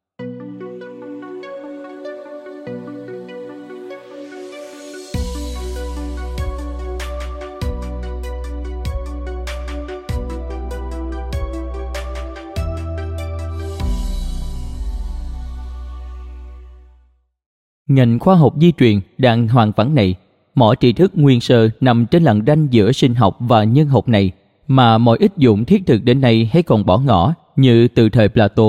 [17.89, 20.15] Ngành khoa học di truyền đang hoàn vắng này,
[20.55, 24.09] mỏ tri thức nguyên sơ nằm trên lằn ranh giữa sinh học và nhân học
[24.09, 24.33] này
[24.67, 28.29] mà mọi ích dụng thiết thực đến nay hay còn bỏ ngỏ như từ thời
[28.29, 28.65] Plato.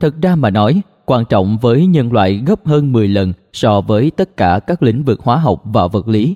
[0.00, 4.10] Thật ra mà nói, quan trọng với nhân loại gấp hơn 10 lần so với
[4.10, 6.34] tất cả các lĩnh vực hóa học và vật lý.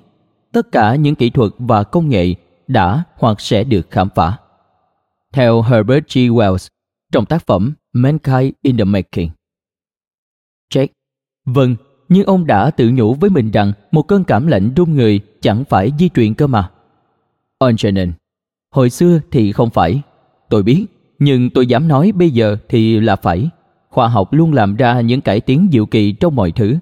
[0.51, 2.33] Tất cả những kỹ thuật và công nghệ
[2.67, 4.37] đã hoặc sẽ được khám phá.
[5.33, 6.17] Theo Herbert G.
[6.17, 6.67] Wells,
[7.11, 9.29] trong tác phẩm Mankind in the Making.
[10.69, 10.93] Check.
[11.45, 11.75] vâng,
[12.13, 15.63] nhưng ông đã tự nhủ với mình rằng một cơn cảm lạnh run người chẳng
[15.69, 16.71] phải di truyền cơ mà.
[17.59, 18.11] Anjanin,
[18.71, 20.01] hồi xưa thì không phải.
[20.49, 20.85] Tôi biết,
[21.19, 23.49] nhưng tôi dám nói bây giờ thì là phải.
[23.89, 26.77] Khoa học luôn làm ra những cải tiến diệu kỳ trong mọi thứ.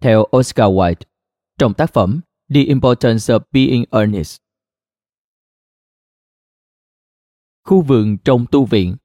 [0.00, 0.94] Theo Oscar Wilde,
[1.58, 2.20] trong tác phẩm
[2.54, 4.36] The Importance of Being Earnest.
[7.64, 8.96] Khu vườn trong tu viện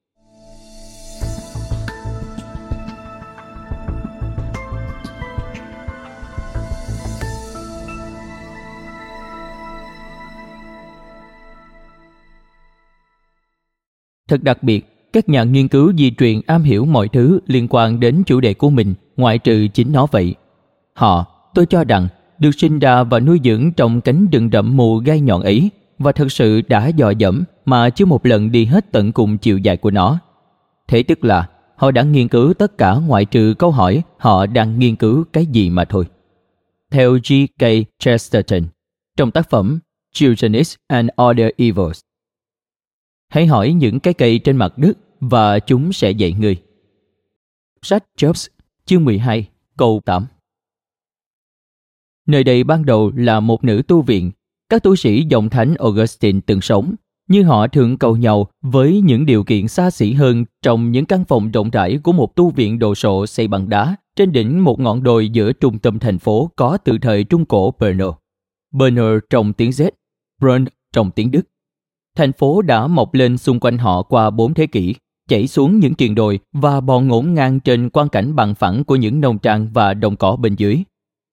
[14.30, 18.00] Thật đặc biệt, các nhà nghiên cứu di truyền am hiểu mọi thứ liên quan
[18.00, 20.36] đến chủ đề của mình, ngoại trừ chính nó vậy.
[20.94, 22.08] Họ, tôi cho rằng,
[22.40, 25.70] được sinh ra và nuôi dưỡng trong cánh rừng rậm mù gai nhọn ấy
[26.00, 29.58] và thật sự đã dò dẫm mà chưa một lần đi hết tận cùng chiều
[29.58, 30.20] dài của nó.
[30.88, 34.80] Thế tức là họ đã nghiên cứu tất cả ngoại trừ câu hỏi họ đang
[34.80, 36.06] nghiên cứu cái gì mà thôi.
[36.92, 37.66] Theo G.K.
[38.00, 38.64] Chesterton,
[39.18, 39.80] trong tác phẩm
[40.22, 42.00] Eugenics and Other Evils,
[43.30, 46.58] Hãy hỏi những cái cây trên mặt đất và chúng sẽ dạy người.
[47.82, 48.48] Sách Jobs,
[48.86, 50.26] chương 12, câu 8
[52.28, 54.32] Nơi đây ban đầu là một nữ tu viện.
[54.70, 56.96] Các tu sĩ dòng thánh Augustine từng sống,
[57.28, 61.26] nhưng họ thường cầu nhau với những điều kiện xa xỉ hơn trong những căn
[61.26, 64.80] phòng rộng rãi của một tu viện đồ sộ xây bằng đá trên đỉnh một
[64.80, 68.18] ngọn đồi giữa trung tâm thành phố có từ thời Trung Cổ Brno.
[68.72, 69.92] Berner trong tiếng Z,
[70.42, 71.42] Brun trong tiếng Đức.
[72.20, 74.96] Thành phố đã mọc lên xung quanh họ qua bốn thế kỷ,
[75.30, 78.96] chảy xuống những triền đồi và bò ngổn ngang trên quan cảnh bằng phẳng của
[78.96, 80.84] những nông trang và đồng cỏ bên dưới.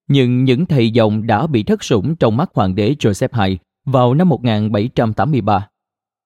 [0.09, 4.15] Nhưng những thầy dòng đã bị thất sủng trong mắt hoàng đế Joseph II vào
[4.15, 5.69] năm 1783.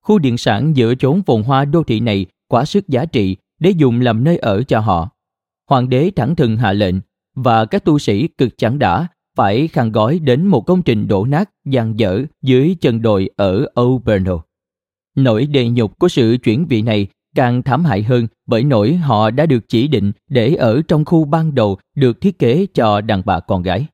[0.02, 3.70] Khu điện sản giữa chốn phồn hoa đô thị này quá sức giá trị để
[3.70, 5.08] dùng làm nơi ở cho họ.
[5.70, 6.94] Hoàng đế thẳng thừng hạ lệnh
[7.34, 9.06] và các tu sĩ cực chẳng đã
[9.36, 13.66] phải khăn gói đến một công trình đổ nát dang dở dưới chân đồi ở
[13.74, 14.32] Auvergne.
[15.24, 19.30] Nỗi đề nhục của sự chuyển vị này càng thảm hại hơn bởi nỗi họ
[19.30, 23.22] đã được chỉ định để ở trong khu ban đầu được thiết kế cho đàn
[23.24, 23.86] bà con gái.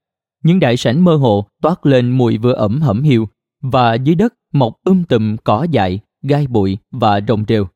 [0.45, 3.29] Những đại sảnh mơ hồ toát lên mùi vừa ẩm hẩm hiu
[3.63, 7.67] và dưới đất mọc um tùm cỏ dại, gai bụi và rồng rêu.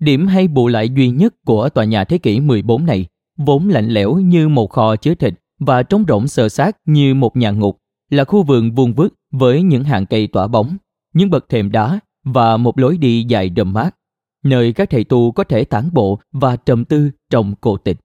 [0.00, 3.06] Điểm hay bù lại duy nhất của tòa nhà thế kỷ 14 này
[3.36, 7.36] vốn lạnh lẽo như một kho chứa thịt và trống rỗng sờ sát như một
[7.36, 7.78] nhà ngục
[8.10, 10.76] là khu vườn vuông vức với những hàng cây tỏa bóng,
[11.14, 13.90] những bậc thềm đá và một lối đi dài đầm mát,
[14.44, 17.96] nơi các thầy tu có thể tản bộ và trầm tư trong cô tịch.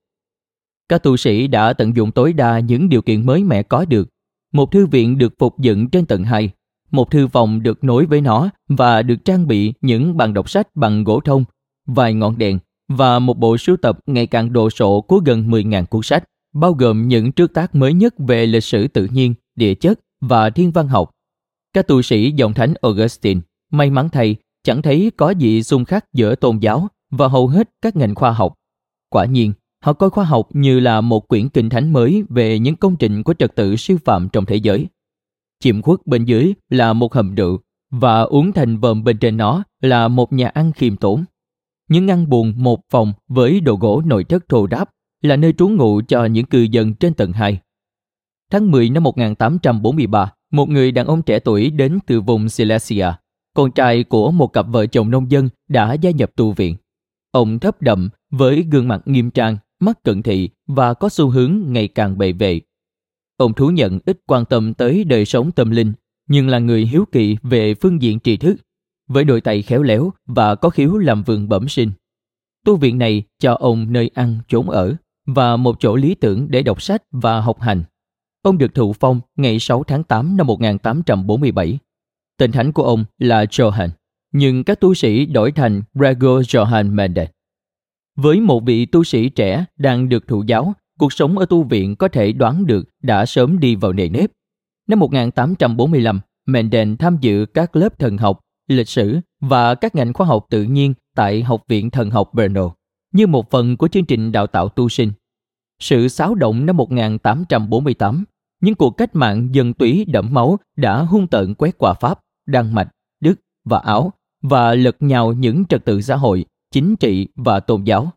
[0.88, 4.08] Các tu sĩ đã tận dụng tối đa những điều kiện mới mẻ có được.
[4.52, 6.50] Một thư viện được phục dựng trên tầng 2,
[6.90, 10.68] một thư phòng được nối với nó và được trang bị những bàn đọc sách
[10.74, 11.44] bằng gỗ thông,
[11.86, 12.58] vài ngọn đèn
[12.88, 16.72] và một bộ sưu tập ngày càng đồ sộ của gần 10.000 cuốn sách, bao
[16.72, 20.70] gồm những trước tác mới nhất về lịch sử tự nhiên, địa chất và thiên
[20.70, 21.10] văn học.
[21.72, 23.40] Các tu sĩ dòng thánh Augustine
[23.72, 27.70] May mắn thầy, chẳng thấy có gì xung khắc giữa tôn giáo và hầu hết
[27.82, 28.54] các ngành khoa học.
[29.08, 29.52] Quả nhiên,
[29.84, 33.22] họ coi khoa học như là một quyển kinh thánh mới về những công trình
[33.22, 34.86] của trật tự siêu phạm trong thế giới.
[35.60, 37.58] Chìm khuất bên dưới là một hầm rượu
[37.90, 41.24] và uống thành vòm bên trên nó là một nhà ăn khiêm tốn.
[41.88, 44.90] Những ngăn buồn một phòng với đồ gỗ nội thất thô ráp
[45.22, 47.60] là nơi trú ngụ cho những cư dân trên tầng 2.
[48.50, 53.06] Tháng 10 năm 1843, một người đàn ông trẻ tuổi đến từ vùng Silesia
[53.54, 56.76] con trai của một cặp vợ chồng nông dân đã gia nhập tu viện.
[57.30, 61.62] Ông thấp đậm với gương mặt nghiêm trang, mắt cận thị và có xu hướng
[61.66, 62.60] ngày càng bề vệ.
[63.36, 65.92] Ông thú nhận ít quan tâm tới đời sống tâm linh,
[66.28, 68.56] nhưng là người hiếu kỳ về phương diện tri thức,
[69.08, 71.90] với đôi tay khéo léo và có khiếu làm vườn bẩm sinh.
[72.64, 74.94] Tu viện này cho ông nơi ăn, chốn ở
[75.26, 77.82] và một chỗ lý tưởng để đọc sách và học hành.
[78.42, 81.78] Ông được thụ phong ngày 6 tháng 8 năm 1847
[82.42, 83.88] Tên thánh của ông là Johann,
[84.32, 87.26] nhưng các tu sĩ đổi thành Gregor Johann Mendel
[88.16, 91.96] Với một vị tu sĩ trẻ đang được thụ giáo, cuộc sống ở tu viện
[91.96, 94.30] có thể đoán được đã sớm đi vào nề nếp.
[94.88, 100.26] Năm 1845, Mendel tham dự các lớp thần học, lịch sử và các ngành khoa
[100.26, 102.74] học tự nhiên tại Học viện Thần học Brno
[103.12, 105.12] như một phần của chương trình đào tạo tu sinh.
[105.80, 108.24] Sự xáo động năm 1848
[108.62, 112.74] những cuộc cách mạng dân túy đẫm máu đã hung tợn quét qua Pháp, Đan
[112.74, 112.88] Mạch,
[113.20, 113.34] Đức
[113.64, 114.12] và Áo
[114.42, 118.12] và lật nhào những trật tự xã hội, chính trị và tôn giáo.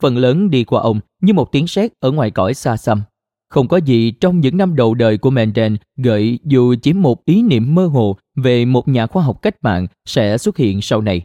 [0.00, 3.02] Phần lớn đi qua ông như một tiếng sét ở ngoài cõi xa xăm.
[3.48, 7.42] không có gì trong những năm đầu đời của Mendel gợi dù chỉ một ý
[7.42, 11.22] niệm mơ hồ về một nhà khoa học cách mạng sẽ xuất hiện sau này.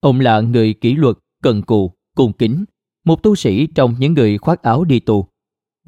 [0.00, 2.64] Ông là người kỷ luật, cần cù, cung kính,
[3.04, 5.26] một tu sĩ trong những người khoác áo đi tù.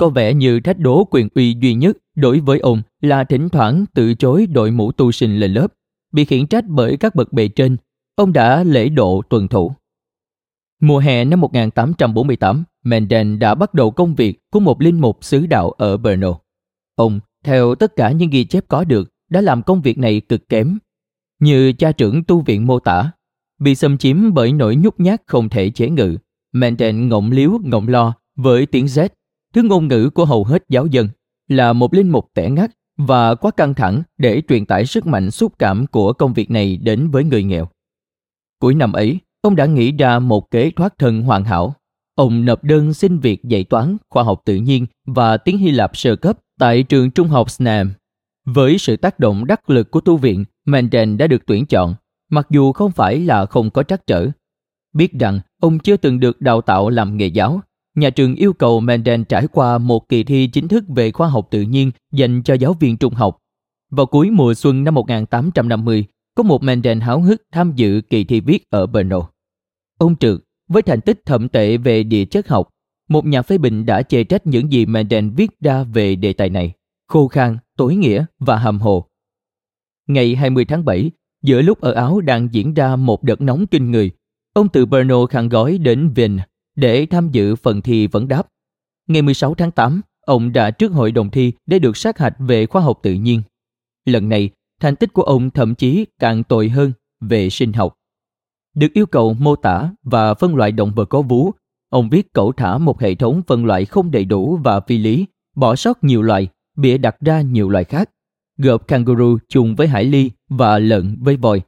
[0.00, 3.84] Có vẻ như thách đố quyền uy duy nhất đối với ông là thỉnh thoảng
[3.94, 5.66] từ chối đội mũ tu sinh lên lớp.
[6.12, 7.76] Bị khiển trách bởi các bậc bề trên,
[8.16, 9.72] ông đã lễ độ tuần thủ.
[10.80, 15.46] Mùa hè năm 1848, Menden đã bắt đầu công việc của một linh mục xứ
[15.46, 16.38] đạo ở Brno.
[16.94, 20.48] Ông, theo tất cả những ghi chép có được, đã làm công việc này cực
[20.48, 20.78] kém.
[21.40, 23.10] Như cha trưởng tu viện mô tả,
[23.58, 26.16] bị xâm chiếm bởi nỗi nhút nhát không thể chế ngự.
[26.52, 29.08] Menden ngọng liếu ngọng lo với tiếng Z,
[29.54, 31.08] thứ ngôn ngữ của hầu hết giáo dân,
[31.48, 35.30] là một linh mục tẻ ngắt và quá căng thẳng để truyền tải sức mạnh
[35.30, 37.68] xúc cảm của công việc này đến với người nghèo.
[38.60, 41.74] Cuối năm ấy, ông đã nghĩ ra một kế thoát thân hoàn hảo.
[42.14, 45.96] Ông nộp đơn xin việc dạy toán, khoa học tự nhiên và tiếng Hy Lạp
[45.96, 47.92] sơ cấp tại trường trung học Snam.
[48.44, 51.94] Với sự tác động đắc lực của tu viện, Menden đã được tuyển chọn,
[52.30, 54.28] mặc dù không phải là không có trắc trở.
[54.92, 57.60] Biết rằng ông chưa từng được đào tạo làm nghề giáo,
[57.94, 61.48] nhà trường yêu cầu Menden trải qua một kỳ thi chính thức về khoa học
[61.50, 63.38] tự nhiên dành cho giáo viên trung học.
[63.90, 68.40] Vào cuối mùa xuân năm 1850, có một Menden háo hức tham dự kỳ thi
[68.40, 69.30] viết ở Brno.
[69.98, 72.68] Ông Trượt, với thành tích thậm tệ về địa chất học,
[73.08, 76.50] một nhà phê bình đã chê trách những gì Menden viết ra về đề tài
[76.50, 76.72] này,
[77.08, 79.06] khô khan, tối nghĩa và hàm hồ.
[80.06, 81.10] Ngày 20 tháng 7,
[81.42, 84.10] giữa lúc ở Áo đang diễn ra một đợt nóng kinh người,
[84.52, 88.46] ông từ Brno khăn gói đến Vienna để tham dự phần thi vấn đáp.
[89.06, 92.66] Ngày 16 tháng 8, ông đã trước hội đồng thi để được sát hạch về
[92.66, 93.42] khoa học tự nhiên.
[94.04, 94.50] Lần này,
[94.80, 97.94] thành tích của ông thậm chí càng tồi hơn về sinh học.
[98.74, 101.52] Được yêu cầu mô tả và phân loại động vật có vú,
[101.88, 105.26] ông viết cẩu thả một hệ thống phân loại không đầy đủ và phi lý,
[105.56, 108.10] bỏ sót nhiều loài, bịa đặt ra nhiều loài khác,
[108.58, 111.62] gộp kangaroo chung với hải ly và lợn với voi.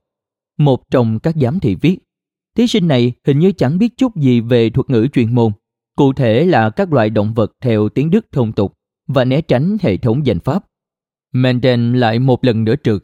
[0.58, 1.98] Một trong các giám thị viết,
[2.56, 5.52] thí sinh này hình như chẳng biết chút gì về thuật ngữ chuyên môn,
[5.96, 8.74] cụ thể là các loại động vật theo tiếng Đức thông tục
[9.06, 10.64] và né tránh hệ thống danh pháp.
[11.32, 13.02] Menden lại một lần nữa trượt.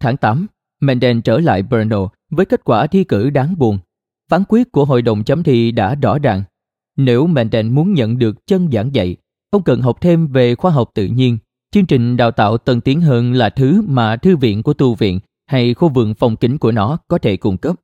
[0.00, 0.46] Tháng 8,
[0.80, 3.78] Menden trở lại Brno với kết quả thi cử đáng buồn.
[4.28, 6.42] Phán quyết của hội đồng chấm thi đã rõ ràng.
[6.96, 9.16] Nếu Menden muốn nhận được chân giảng dạy,
[9.50, 11.38] ông cần học thêm về khoa học tự nhiên.
[11.70, 15.20] Chương trình đào tạo tân tiến hơn là thứ mà thư viện của tu viện
[15.46, 17.76] hay khu vườn phòng kính của nó có thể cung cấp.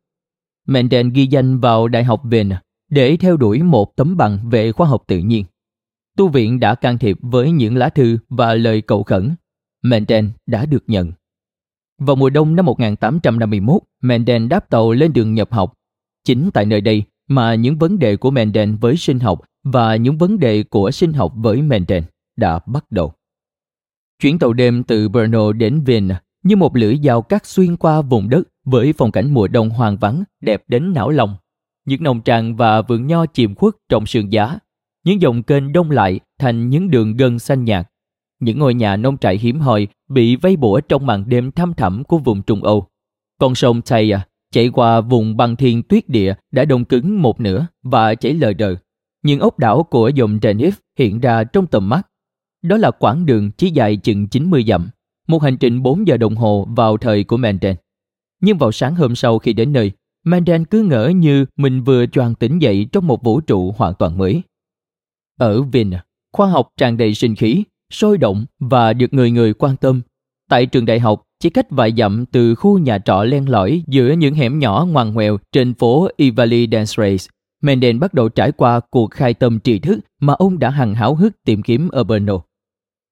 [0.68, 4.86] Mendel ghi danh vào Đại học Vienna để theo đuổi một tấm bằng về khoa
[4.86, 5.44] học tự nhiên.
[6.16, 9.34] Tu viện đã can thiệp với những lá thư và lời cầu khẩn.
[9.82, 11.12] Mendel đã được nhận.
[11.98, 15.74] Vào mùa đông năm 1851, Mendel đáp tàu lên đường nhập học.
[16.24, 20.18] Chính tại nơi đây mà những vấn đề của Mendel với sinh học và những
[20.18, 22.04] vấn đề của sinh học với Mendel
[22.36, 23.12] đã bắt đầu.
[24.22, 28.28] Chuyến tàu đêm từ Brno đến Vienna như một lưỡi dao cắt xuyên qua vùng
[28.28, 31.36] đất với phong cảnh mùa đông hoang vắng đẹp đến não lòng.
[31.86, 34.58] Những nồng tràng và vườn nho chìm khuất trong sương giá.
[35.04, 37.88] Những dòng kênh đông lại thành những đường gân xanh nhạt
[38.40, 42.04] những ngôi nhà nông trại hiếm hoi bị vây bủa trong màn đêm thăm thẳm
[42.04, 42.86] của vùng Trung Âu.
[43.40, 44.12] Con sông Tay
[44.52, 48.52] chạy qua vùng băng thiên tuyết địa đã đông cứng một nửa và chảy lờ
[48.52, 48.74] đờ.
[49.22, 52.06] Những ốc đảo của dòng Danube hiện ra trong tầm mắt.
[52.62, 54.88] Đó là quãng đường chỉ dài chừng 90 dặm,
[55.28, 57.76] một hành trình 4 giờ đồng hồ vào thời của Menden.
[58.40, 59.92] Nhưng vào sáng hôm sau khi đến nơi,
[60.24, 64.18] Mandan cứ ngỡ như mình vừa choàng tỉnh dậy trong một vũ trụ hoàn toàn
[64.18, 64.42] mới.
[65.38, 69.76] Ở Vienna, khoa học tràn đầy sinh khí sôi động và được người người quan
[69.76, 70.00] tâm.
[70.48, 74.12] Tại trường đại học, chỉ cách vài dặm từ khu nhà trọ len lỏi giữa
[74.12, 77.16] những hẻm nhỏ ngoằn ngoèo trên phố Ivali Dance
[77.60, 81.14] mendel bắt đầu trải qua cuộc khai tâm tri thức mà ông đã hằng háo
[81.14, 82.40] hức tìm kiếm ở Brno.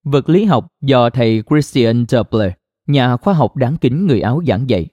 [0.04, 2.52] Vật lý học do thầy Christian Doppler,
[2.86, 4.86] nhà khoa học đáng kính người Áo giảng dạy.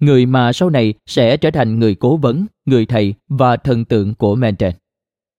[0.00, 4.14] Người mà sau này sẽ trở thành người cố vấn, người thầy và thần tượng
[4.14, 4.72] của Mendel.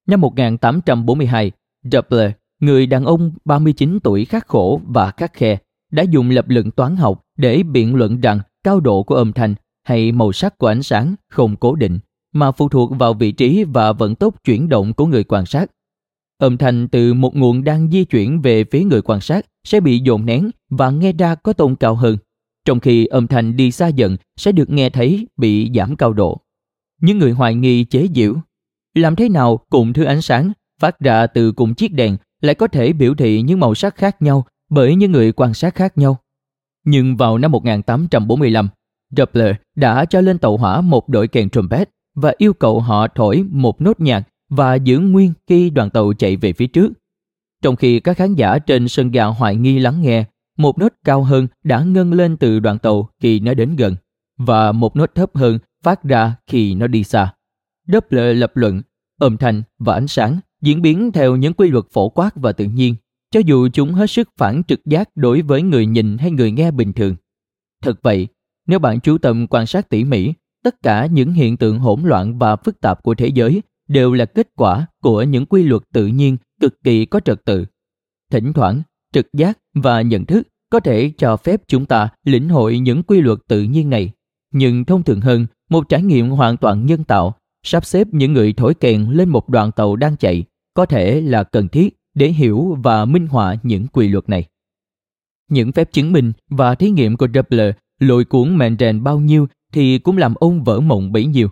[0.07, 1.51] Năm 1842,
[1.83, 5.57] Doppler người đàn ông 39 tuổi khắc khổ và khắc khe
[5.91, 9.55] đã dùng lập luận toán học để biện luận rằng cao độ của âm thanh
[9.83, 11.99] hay màu sắc của ánh sáng không cố định
[12.33, 15.71] mà phụ thuộc vào vị trí và vận tốc chuyển động của người quan sát.
[16.37, 19.99] Âm thanh từ một nguồn đang di chuyển về phía người quan sát sẽ bị
[19.99, 22.17] dồn nén và nghe ra có tone cao hơn,
[22.67, 26.41] trong khi âm thanh đi xa dần sẽ được nghe thấy bị giảm cao độ.
[27.01, 28.35] Những người hoài nghi chế giễu.
[28.93, 30.51] Làm thế nào cụm thứ ánh sáng
[30.81, 34.21] phát ra từ cùng chiếc đèn lại có thể biểu thị những màu sắc khác
[34.21, 36.17] nhau bởi những người quan sát khác nhau.
[36.85, 38.69] Nhưng vào năm 1845,
[39.17, 43.43] Doppler đã cho lên tàu hỏa một đội kèn trumpet và yêu cầu họ thổi
[43.49, 46.89] một nốt nhạc và giữ nguyên khi đoàn tàu chạy về phía trước.
[47.63, 50.25] Trong khi các khán giả trên sân ga hoài nghi lắng nghe,
[50.57, 53.95] một nốt cao hơn đã ngân lên từ đoàn tàu khi nó đến gần,
[54.37, 57.33] và một nốt thấp hơn phát ra khi nó đi xa.
[57.87, 58.81] Doppler lập luận,
[59.19, 62.65] âm thanh và ánh sáng diễn biến theo những quy luật phổ quát và tự
[62.65, 62.95] nhiên,
[63.31, 66.71] cho dù chúng hết sức phản trực giác đối với người nhìn hay người nghe
[66.71, 67.15] bình thường.
[67.81, 68.27] Thật vậy,
[68.67, 70.33] nếu bạn chú tâm quan sát tỉ mỉ,
[70.63, 74.25] tất cả những hiện tượng hỗn loạn và phức tạp của thế giới đều là
[74.25, 77.65] kết quả của những quy luật tự nhiên cực kỳ có trật tự.
[78.31, 78.81] Thỉnh thoảng,
[79.13, 83.21] trực giác và nhận thức có thể cho phép chúng ta lĩnh hội những quy
[83.21, 84.11] luật tự nhiên này.
[84.53, 88.53] Nhưng thông thường hơn, một trải nghiệm hoàn toàn nhân tạo, sắp xếp những người
[88.53, 90.43] thổi kèn lên một đoàn tàu đang chạy,
[90.73, 94.45] có thể là cần thiết để hiểu và minh họa những quy luật này.
[95.49, 99.99] Những phép chứng minh và thí nghiệm của Doppler lôi cuốn Mendel bao nhiêu thì
[99.99, 101.47] cũng làm ông vỡ mộng bấy nhiêu.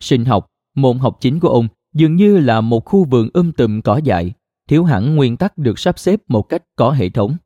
[0.00, 3.80] Sinh học, môn học chính của ông dường như là một khu vườn um tùm
[3.80, 4.32] cỏ dại,
[4.68, 7.36] thiếu hẳn nguyên tắc được sắp xếp một cách có hệ thống.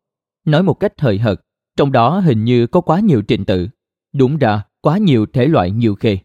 [0.44, 1.40] Nói một cách hời hợt,
[1.76, 3.68] trong đó hình như có quá nhiều trình tự.
[4.14, 6.18] Đúng ra, quá nhiều thể loại nhiều khê.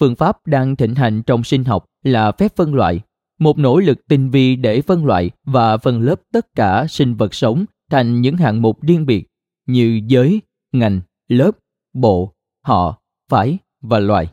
[0.00, 3.00] Phương pháp đang thịnh hành trong sinh học là phép phân loại,
[3.38, 7.34] một nỗ lực tinh vi để phân loại và phân lớp tất cả sinh vật
[7.34, 9.26] sống thành những hạng mục riêng biệt
[9.66, 10.40] như giới,
[10.72, 11.50] ngành, lớp,
[11.92, 12.32] bộ,
[12.64, 12.98] họ,
[13.30, 14.28] phái và loài.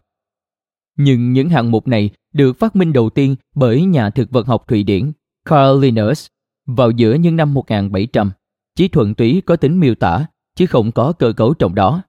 [0.97, 4.67] Nhưng những hạng mục này được phát minh đầu tiên bởi nhà thực vật học
[4.67, 5.11] Thụy Điển
[5.45, 6.27] Carl Linnaeus
[6.65, 8.31] vào giữa những năm 1700,
[8.75, 10.25] chỉ thuận túy có tính miêu tả,
[10.55, 12.01] chứ không có cơ cấu trong đó.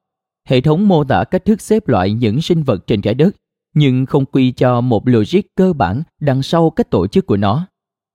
[0.48, 3.36] Hệ thống mô tả cách thức xếp loại những sinh vật trên trái đất,
[3.74, 7.66] nhưng không quy cho một logic cơ bản đằng sau cách tổ chức của nó.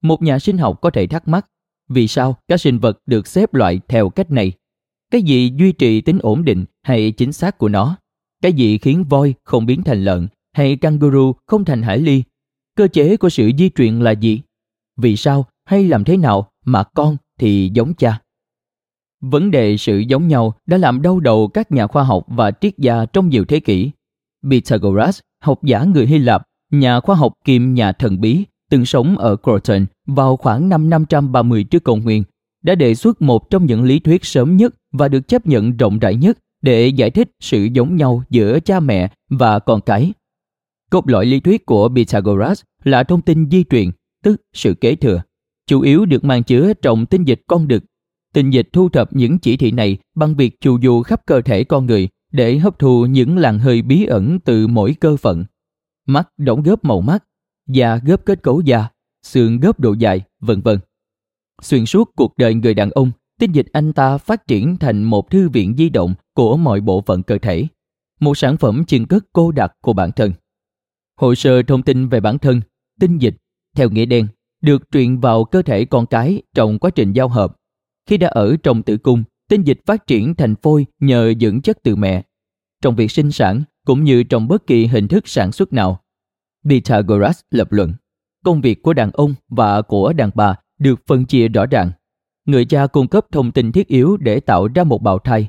[0.01, 1.47] Một nhà sinh học có thể thắc mắc,
[1.89, 4.51] vì sao các sinh vật được xếp loại theo cách này?
[5.11, 7.97] Cái gì duy trì tính ổn định hay chính xác của nó?
[8.41, 12.23] Cái gì khiến voi không biến thành lợn hay kangaroo không thành hải ly?
[12.75, 14.41] Cơ chế của sự di truyền là gì?
[14.97, 18.19] Vì sao hay làm thế nào mà con thì giống cha?
[19.21, 22.77] Vấn đề sự giống nhau đã làm đau đầu các nhà khoa học và triết
[22.77, 23.91] gia trong nhiều thế kỷ.
[24.49, 29.17] Pythagoras, học giả người Hy Lạp, nhà khoa học kiêm nhà thần bí, từng sống
[29.17, 32.23] ở Croton vào khoảng năm 530 trước công nguyên,
[32.63, 35.99] đã đề xuất một trong những lý thuyết sớm nhất và được chấp nhận rộng
[35.99, 40.13] rãi nhất để giải thích sự giống nhau giữa cha mẹ và con cái.
[40.89, 43.91] Cốt lõi lý thuyết của Pythagoras là thông tin di truyền,
[44.23, 45.21] tức sự kế thừa,
[45.67, 47.83] chủ yếu được mang chứa trong tinh dịch con đực.
[48.33, 51.63] Tinh dịch thu thập những chỉ thị này bằng việc chu du khắp cơ thể
[51.63, 55.45] con người để hấp thu những làn hơi bí ẩn từ mỗi cơ phận.
[56.05, 57.23] Mắt đóng góp màu mắt,
[57.67, 58.87] da góp kết cấu da,
[59.23, 60.79] xương góp độ dài, vân vân.
[61.61, 65.29] Xuyên suốt cuộc đời người đàn ông, tinh dịch anh ta phát triển thành một
[65.29, 67.67] thư viện di động của mọi bộ phận cơ thể,
[68.19, 70.33] một sản phẩm chân cất cô đặc của bản thân.
[71.15, 72.61] Hồ sơ thông tin về bản thân,
[72.99, 73.35] tinh dịch,
[73.77, 74.27] theo nghĩa đen,
[74.61, 77.55] được truyền vào cơ thể con cái trong quá trình giao hợp.
[78.09, 81.77] Khi đã ở trong tử cung, tinh dịch phát triển thành phôi nhờ dưỡng chất
[81.83, 82.23] từ mẹ.
[82.81, 85.99] Trong việc sinh sản cũng như trong bất kỳ hình thức sản xuất nào.
[86.69, 87.93] Pythagoras lập luận,
[88.45, 91.91] công việc của đàn ông và của đàn bà được phân chia rõ ràng.
[92.45, 95.47] Người cha cung cấp thông tin thiết yếu để tạo ra một bào thai.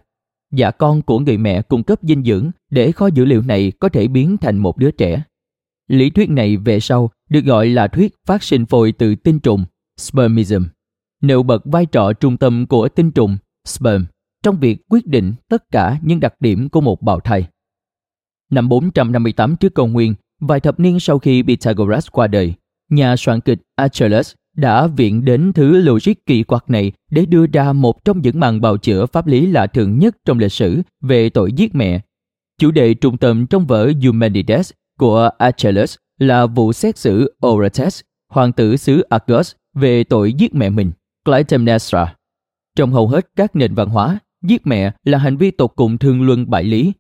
[0.53, 3.89] Dạ con của người mẹ cung cấp dinh dưỡng để kho dữ liệu này có
[3.89, 5.23] thể biến thành một đứa trẻ.
[5.89, 9.65] Lý thuyết này về sau được gọi là thuyết phát sinh phôi từ tinh trùng,
[9.97, 10.63] spermism,
[11.21, 14.05] nêu bật vai trò trung tâm của tinh trùng, sperm,
[14.43, 17.47] trong việc quyết định tất cả những đặc điểm của một bào thai.
[18.51, 22.55] Năm 458 trước công nguyên, vài thập niên sau khi Pythagoras qua đời,
[22.91, 27.73] nhà soạn kịch Achilles đã viện đến thứ logic kỳ quặc này để đưa ra
[27.73, 31.31] một trong những màn bào chữa pháp lý lạ thường nhất trong lịch sử về
[31.31, 32.01] tội giết mẹ.
[32.59, 38.53] Chủ đề trung tâm trong vở Eumenides của Achilles là vụ xét xử Orestes, hoàng
[38.53, 40.93] tử xứ Argos, về tội giết mẹ mình,
[41.25, 42.15] Clytemnestra.
[42.77, 46.23] Trong hầu hết các nền văn hóa, giết mẹ là hành vi tột cùng thường
[46.23, 46.93] luân bại lý.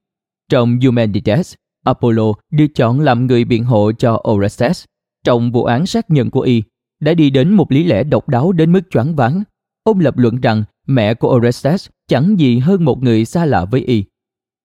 [0.50, 4.84] Trong Eumenides, Apollo được chọn làm người biện hộ cho Orestes.
[5.24, 6.62] Trong vụ án sát nhân của y,
[7.00, 9.42] đã đi đến một lý lẽ độc đáo đến mức choáng váng.
[9.84, 13.80] Ông lập luận rằng mẹ của Orestes chẳng gì hơn một người xa lạ với
[13.80, 14.04] y.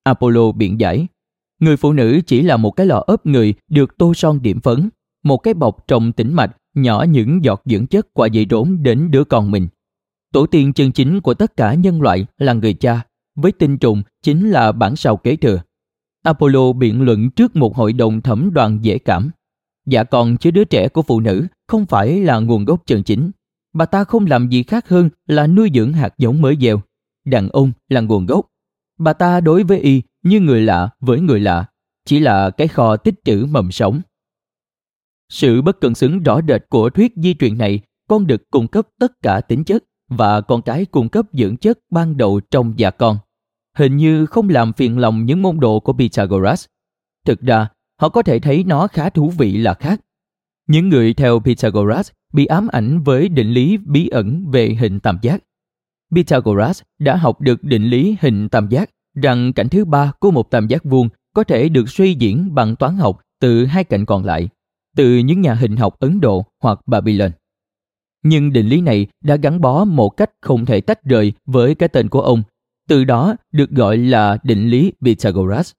[0.04, 1.08] Apollo biện giải,
[1.64, 4.90] người phụ nữ chỉ là một cái lọ ốp người được tô son điểm phấn,
[5.24, 9.12] một cái bọc trong tĩnh mạch nhỏ những giọt dưỡng chất qua dây rốn đến
[9.12, 9.68] đứa con mình.
[10.34, 13.02] Tổ tiên chân chính của tất cả nhân loại là người cha,
[13.36, 15.62] với tinh trùng chính là bản sao kế thừa.
[16.24, 19.32] Apollo biện luận trước một hội đồng thẩm đoàn dễ cảm.
[19.86, 23.32] Dạ còn chứ đứa trẻ của phụ nữ không phải là nguồn gốc chân chính.
[23.74, 26.82] Bà ta không làm gì khác hơn là nuôi dưỡng hạt giống mới gieo.
[27.26, 28.48] Đàn ông là nguồn gốc.
[29.00, 31.66] Bà ta đối với y như người lạ với người lạ,
[32.06, 34.02] chỉ là cái kho tích trữ mầm sống.
[35.30, 38.88] Sự bất cân xứng rõ rệt của thuyết di truyền này con đực cung cấp
[39.00, 42.92] tất cả tính chất và con cái cung cấp dưỡng chất ban đầu trong dạ
[42.92, 43.18] con.
[43.78, 46.66] Hình như không làm phiền lòng những môn đồ của Pythagoras.
[47.26, 47.68] Thực ra,
[48.02, 50.02] họ có thể thấy nó khá thú vị là khác.
[50.68, 55.20] Những người theo Pythagoras bị ám ảnh với định lý bí ẩn về hình tam
[55.22, 55.44] giác.
[56.16, 60.52] Pythagoras đã học được định lý hình tam giác rằng cạnh thứ ba của một
[60.52, 64.26] tam giác vuông có thể được suy diễn bằng toán học từ hai cạnh còn
[64.26, 64.50] lại,
[64.96, 67.32] từ những nhà hình học Ấn Độ hoặc Babylon.
[68.24, 71.90] Nhưng định lý này đã gắn bó một cách không thể tách rời với cái
[71.90, 72.44] tên của ông,
[72.90, 75.72] từ đó được gọi là định lý Pythagoras.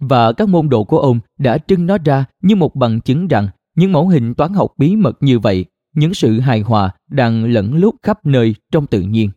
[0.00, 3.48] Và các môn đồ của ông đã trưng nó ra như một bằng chứng rằng
[3.76, 5.64] những mẫu hình toán học bí mật như vậy,
[5.94, 9.30] những sự hài hòa đang lẫn lút khắp nơi trong tự nhiên.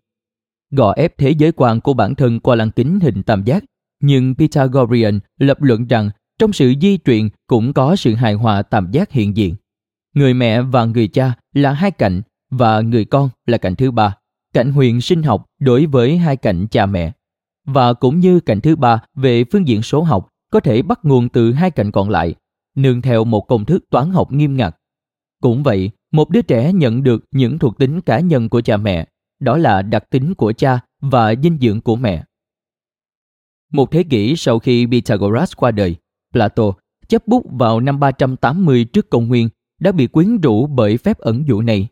[0.76, 3.64] Gò ép thế giới quan của bản thân qua lăng kính hình tam giác,
[4.02, 6.10] nhưng Pythagorean lập luận rằng
[6.40, 9.56] trong sự di truyền cũng có sự hài hòa tam giác hiện diện.
[10.14, 14.18] Người mẹ và người cha là hai cạnh và người con là cạnh thứ ba,
[14.54, 17.12] cạnh huyền sinh học đối với hai cạnh cha mẹ.
[17.66, 21.30] Và cũng như cạnh thứ ba về phương diện số học có thể bắt nguồn
[21.30, 22.36] từ hai cạnh còn lại,
[22.76, 24.76] nương theo một công thức toán học nghiêm ngặt.
[25.42, 29.08] Cũng vậy, một đứa trẻ nhận được những thuộc tính cá nhân của cha mẹ,
[29.40, 32.24] đó là đặc tính của cha và dinh dưỡng của mẹ.
[33.72, 35.96] Một thế kỷ sau khi Pythagoras qua đời,
[36.34, 36.64] Plato
[37.08, 41.48] chấp bút vào năm 380 trước công nguyên đã bị quyến rũ bởi phép ẩn
[41.48, 41.88] dụ này.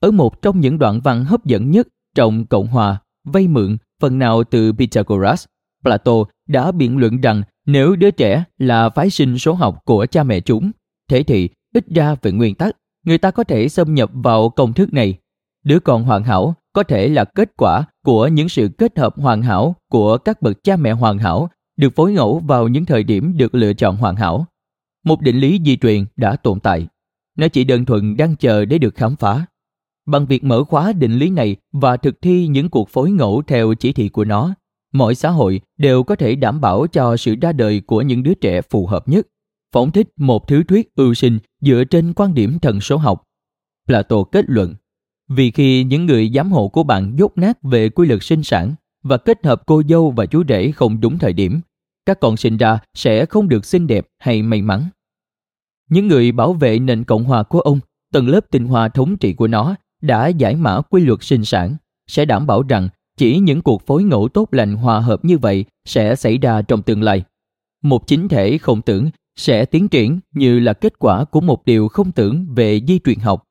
[0.00, 4.18] Ở một trong những đoạn văn hấp dẫn nhất trong Cộng hòa, vay mượn phần
[4.18, 5.44] nào từ Pythagoras,
[5.82, 6.12] Plato
[6.48, 10.40] đã biện luận rằng nếu đứa trẻ là phái sinh số học của cha mẹ
[10.40, 10.70] chúng,
[11.08, 14.72] thế thì ít ra về nguyên tắc, người ta có thể xâm nhập vào công
[14.72, 15.18] thức này.
[15.64, 19.42] Đứa con hoàn hảo có thể là kết quả của những sự kết hợp hoàn
[19.42, 23.36] hảo của các bậc cha mẹ hoàn hảo được phối ngẫu vào những thời điểm
[23.36, 24.46] được lựa chọn hoàn hảo.
[25.04, 26.88] Một định lý di truyền đã tồn tại.
[27.38, 29.46] Nó chỉ đơn thuần đang chờ để được khám phá.
[30.06, 33.74] Bằng việc mở khóa định lý này và thực thi những cuộc phối ngẫu theo
[33.74, 34.54] chỉ thị của nó,
[34.92, 38.34] mọi xã hội đều có thể đảm bảo cho sự ra đời của những đứa
[38.34, 39.26] trẻ phù hợp nhất,
[39.72, 43.22] phóng thích một thứ thuyết ưu sinh dựa trên quan điểm thần số học.
[43.86, 44.74] Plato kết luận,
[45.34, 48.74] vì khi những người giám hộ của bạn dốt nát về quy luật sinh sản
[49.02, 51.60] và kết hợp cô dâu và chú rể không đúng thời điểm,
[52.06, 54.88] các con sinh ra sẽ không được xinh đẹp hay may mắn.
[55.90, 57.80] Những người bảo vệ nền Cộng hòa của ông,
[58.12, 61.76] tầng lớp tinh hoa thống trị của nó đã giải mã quy luật sinh sản,
[62.06, 65.64] sẽ đảm bảo rằng chỉ những cuộc phối ngẫu tốt lành hòa hợp như vậy
[65.84, 67.22] sẽ xảy ra trong tương lai.
[67.82, 71.88] Một chính thể không tưởng sẽ tiến triển như là kết quả của một điều
[71.88, 73.42] không tưởng về di truyền học.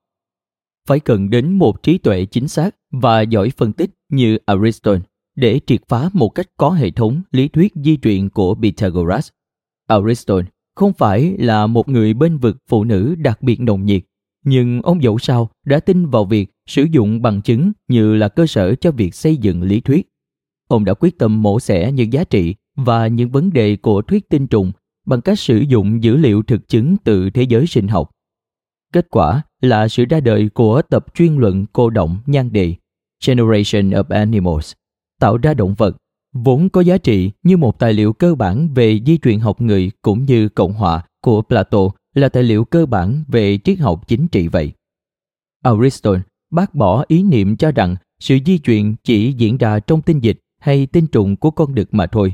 [0.87, 5.01] Phải cần đến một trí tuệ chính xác và giỏi phân tích như Aristotle
[5.35, 9.29] để triệt phá một cách có hệ thống lý thuyết di truyền của Pythagoras.
[9.87, 14.03] Aristotle không phải là một người bên vực phụ nữ đặc biệt nồng nhiệt,
[14.45, 18.47] nhưng ông dẫu sao đã tin vào việc sử dụng bằng chứng như là cơ
[18.47, 20.07] sở cho việc xây dựng lý thuyết.
[20.67, 24.29] Ông đã quyết tâm mổ xẻ những giá trị và những vấn đề của thuyết
[24.29, 24.71] tinh trùng
[25.05, 28.09] bằng cách sử dụng dữ liệu thực chứng từ thế giới sinh học.
[28.93, 32.75] Kết quả là sự ra đời của tập chuyên luận cô động nhan đề
[33.25, 34.73] Generation of Animals,
[35.19, 35.97] tạo ra động vật,
[36.33, 39.91] vốn có giá trị như một tài liệu cơ bản về di truyền học người
[40.01, 41.79] cũng như cộng họa của Plato
[42.13, 44.71] là tài liệu cơ bản về triết học chính trị vậy.
[45.63, 50.19] Aristotle bác bỏ ý niệm cho rằng sự di truyền chỉ diễn ra trong tinh
[50.19, 52.33] dịch hay tinh trùng của con đực mà thôi.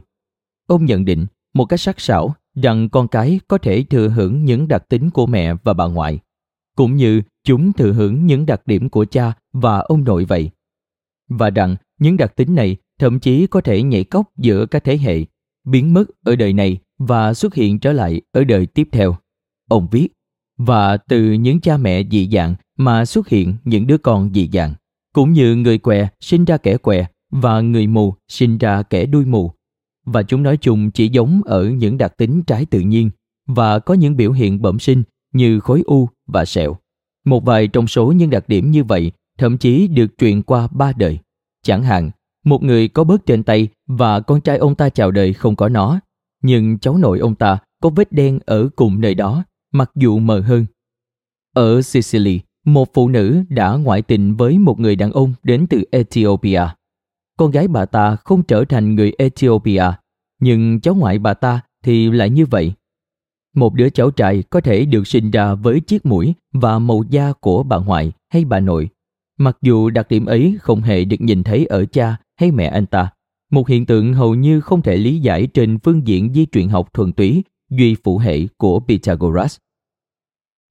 [0.68, 4.68] Ông nhận định một cách sắc sảo rằng con cái có thể thừa hưởng những
[4.68, 6.20] đặc tính của mẹ và bà ngoại,
[6.78, 10.50] cũng như chúng thừa hưởng những đặc điểm của cha và ông nội vậy.
[11.30, 14.98] Và rằng những đặc tính này thậm chí có thể nhảy cốc giữa các thế
[14.98, 15.26] hệ,
[15.66, 19.16] biến mất ở đời này và xuất hiện trở lại ở đời tiếp theo.
[19.70, 20.08] Ông viết,
[20.58, 24.74] và từ những cha mẹ dị dạng mà xuất hiện những đứa con dị dạng,
[25.14, 29.26] cũng như người què sinh ra kẻ què và người mù sinh ra kẻ đuôi
[29.26, 29.52] mù.
[30.06, 33.10] Và chúng nói chung chỉ giống ở những đặc tính trái tự nhiên
[33.48, 35.04] và có những biểu hiện bẩm sinh
[35.34, 36.78] như khối u và sẹo.
[37.26, 40.94] Một vài trong số những đặc điểm như vậy thậm chí được truyền qua ba
[40.98, 41.20] đời.
[41.64, 42.12] Chẳng hạn,
[42.46, 45.70] một người có bớt trên tay và con trai ông ta chào đời không có
[45.70, 46.00] nó,
[46.44, 50.40] nhưng cháu nội ông ta có vết đen ở cùng nơi đó, mặc dù mờ
[50.40, 50.66] hơn.
[51.54, 55.84] Ở Sicily, một phụ nữ đã ngoại tình với một người đàn ông đến từ
[55.92, 56.62] Ethiopia.
[57.38, 59.84] Con gái bà ta không trở thành người Ethiopia,
[60.40, 62.74] nhưng cháu ngoại bà ta thì lại như vậy.
[63.58, 67.34] Một đứa cháu trai có thể được sinh ra với chiếc mũi và màu da
[67.40, 68.90] của bà ngoại hay bà nội,
[69.38, 72.86] mặc dù đặc điểm ấy không hề được nhìn thấy ở cha hay mẹ anh
[72.86, 73.10] ta.
[73.52, 76.94] Một hiện tượng hầu như không thể lý giải trên phương diện di truyền học
[76.94, 79.58] thuần túy duy phụ hệ của Pythagoras.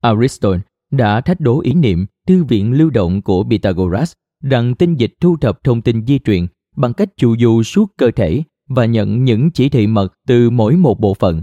[0.01, 0.61] Aristotle
[0.91, 4.13] đã thách đố ý niệm thư viện lưu động của Pythagoras
[4.43, 8.11] rằng tinh dịch thu thập thông tin di truyền bằng cách chu du suốt cơ
[8.17, 11.43] thể và nhận những chỉ thị mật từ mỗi một bộ phận.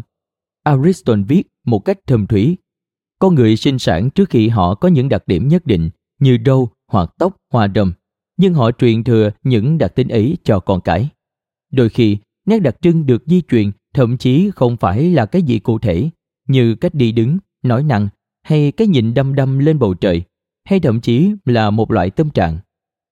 [0.63, 2.57] Aristotle viết một cách thâm thủy.
[3.19, 5.89] Con người sinh sản trước khi họ có những đặc điểm nhất định
[6.19, 7.93] như râu hoặc tóc hoa râm,
[8.37, 11.09] nhưng họ truyền thừa những đặc tính ấy cho con cái.
[11.71, 15.59] Đôi khi, nét đặc trưng được di truyền thậm chí không phải là cái gì
[15.59, 16.09] cụ thể,
[16.47, 18.09] như cách đi đứng, nói năng
[18.43, 20.23] hay cái nhìn đăm đăm lên bầu trời,
[20.63, 22.59] hay thậm chí là một loại tâm trạng.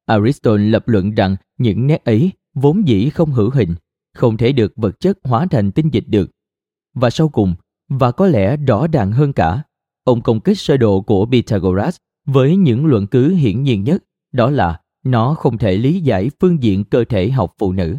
[0.05, 3.75] Aristotle lập luận rằng những nét ấy vốn dĩ không hữu hình,
[4.13, 6.31] không thể được vật chất hóa thành tinh dịch được.
[6.93, 7.55] Và sau cùng,
[7.89, 9.63] và có lẽ rõ ràng hơn cả,
[10.03, 14.49] ông công kích sơ đồ của Pythagoras với những luận cứ hiển nhiên nhất, đó
[14.49, 17.97] là nó không thể lý giải phương diện cơ thể học phụ nữ.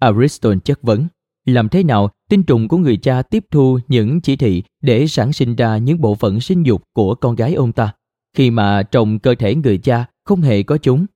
[0.00, 1.06] Aristotle chất vấn,
[1.44, 5.32] làm thế nào tinh trùng của người cha tiếp thu những chỉ thị để sản
[5.32, 7.92] sinh ra những bộ phận sinh dục của con gái ông ta,
[8.36, 11.06] khi mà trong cơ thể người cha không hề có chúng.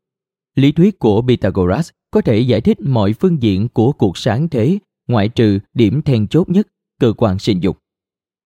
[0.54, 4.78] Lý thuyết của Pythagoras có thể giải thích mọi phương diện của cuộc sáng thế,
[5.08, 6.68] ngoại trừ điểm then chốt nhất,
[7.00, 7.78] cơ quan sinh dục.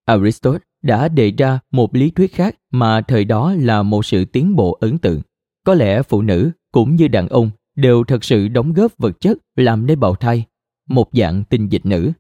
[0.05, 4.57] Aristotle đã đề ra một lý thuyết khác mà thời đó là một sự tiến
[4.57, 5.21] bộ ấn tượng.
[5.65, 9.39] Có lẽ phụ nữ cũng như đàn ông đều thật sự đóng góp vật chất
[9.57, 10.45] làm nên bào thai,
[10.89, 12.13] một dạng tinh dịch nữ.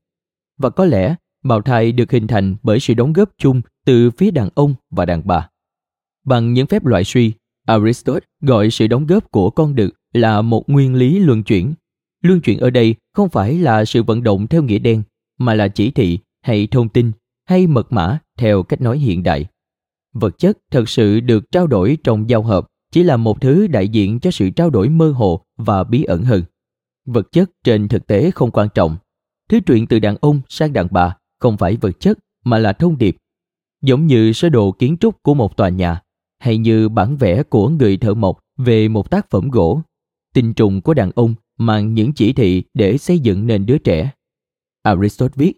[0.58, 1.14] Và có lẽ
[1.44, 5.04] bào thai được hình thành bởi sự đóng góp chung từ phía đàn ông và
[5.04, 5.48] đàn bà.
[6.24, 7.32] Bằng những phép loại suy,
[7.66, 11.74] Aristotle gọi sự đóng góp của con đực là một nguyên lý luân chuyển.
[12.22, 15.02] Luân chuyển ở đây không phải là sự vận động theo nghĩa đen,
[15.45, 17.12] mà là chỉ thị hay thông tin
[17.49, 19.47] hay mật mã theo cách nói hiện đại.
[20.14, 23.88] Vật chất thật sự được trao đổi trong giao hợp chỉ là một thứ đại
[23.88, 26.43] diện cho sự trao đổi mơ hồ và bí ẩn hơn.
[27.07, 28.97] Vật chất trên thực tế không quan trọng.
[29.49, 32.99] Thứ chuyện từ đàn ông sang đàn bà không phải vật chất mà là thông
[32.99, 33.16] điệp.
[33.82, 36.03] Giống như sơ đồ kiến trúc của một tòa nhà
[36.38, 39.80] hay như bản vẽ của người thợ mộc về một tác phẩm gỗ.
[40.34, 44.11] Tinh trùng của đàn ông mang những chỉ thị để xây dựng nên đứa trẻ.
[44.82, 45.52] Aristotle viết,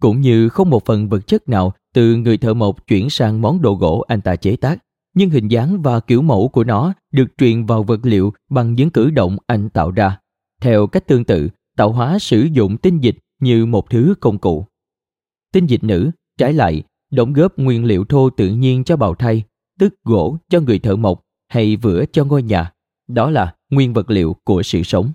[0.00, 3.62] cũng như không một phần vật chất nào từ người thợ mộc chuyển sang món
[3.62, 4.78] đồ gỗ anh ta chế tác,
[5.14, 8.90] nhưng hình dáng và kiểu mẫu của nó được truyền vào vật liệu bằng những
[8.90, 10.18] cử động anh tạo ra.
[10.60, 14.66] Theo cách tương tự, tạo hóa sử dụng tinh dịch như một thứ công cụ.
[15.52, 19.42] Tinh dịch nữ, trái lại, đóng góp nguyên liệu thô tự nhiên cho bào thai,
[19.78, 22.72] tức gỗ cho người thợ mộc hay vữa cho ngôi nhà.
[23.08, 25.12] Đó là nguyên vật liệu của sự sống.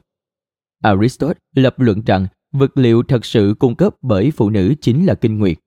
[0.83, 5.15] Aristotle lập luận rằng vật liệu thật sự cung cấp bởi phụ nữ chính là
[5.15, 5.57] kinh nguyệt.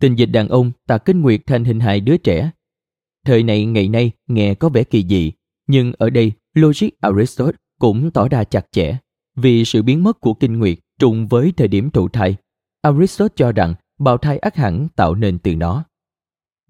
[0.00, 2.50] Tình dịch đàn ông tạo kinh nguyệt thành hình hài đứa trẻ.
[3.24, 5.32] Thời này ngày nay nghe có vẻ kỳ dị,
[5.66, 8.96] nhưng ở đây logic Aristotle cũng tỏ ra chặt chẽ.
[9.36, 12.36] Vì sự biến mất của kinh nguyệt trùng với thời điểm thụ thai,
[12.82, 15.84] Aristotle cho rằng bào thai ác hẳn tạo nên từ nó.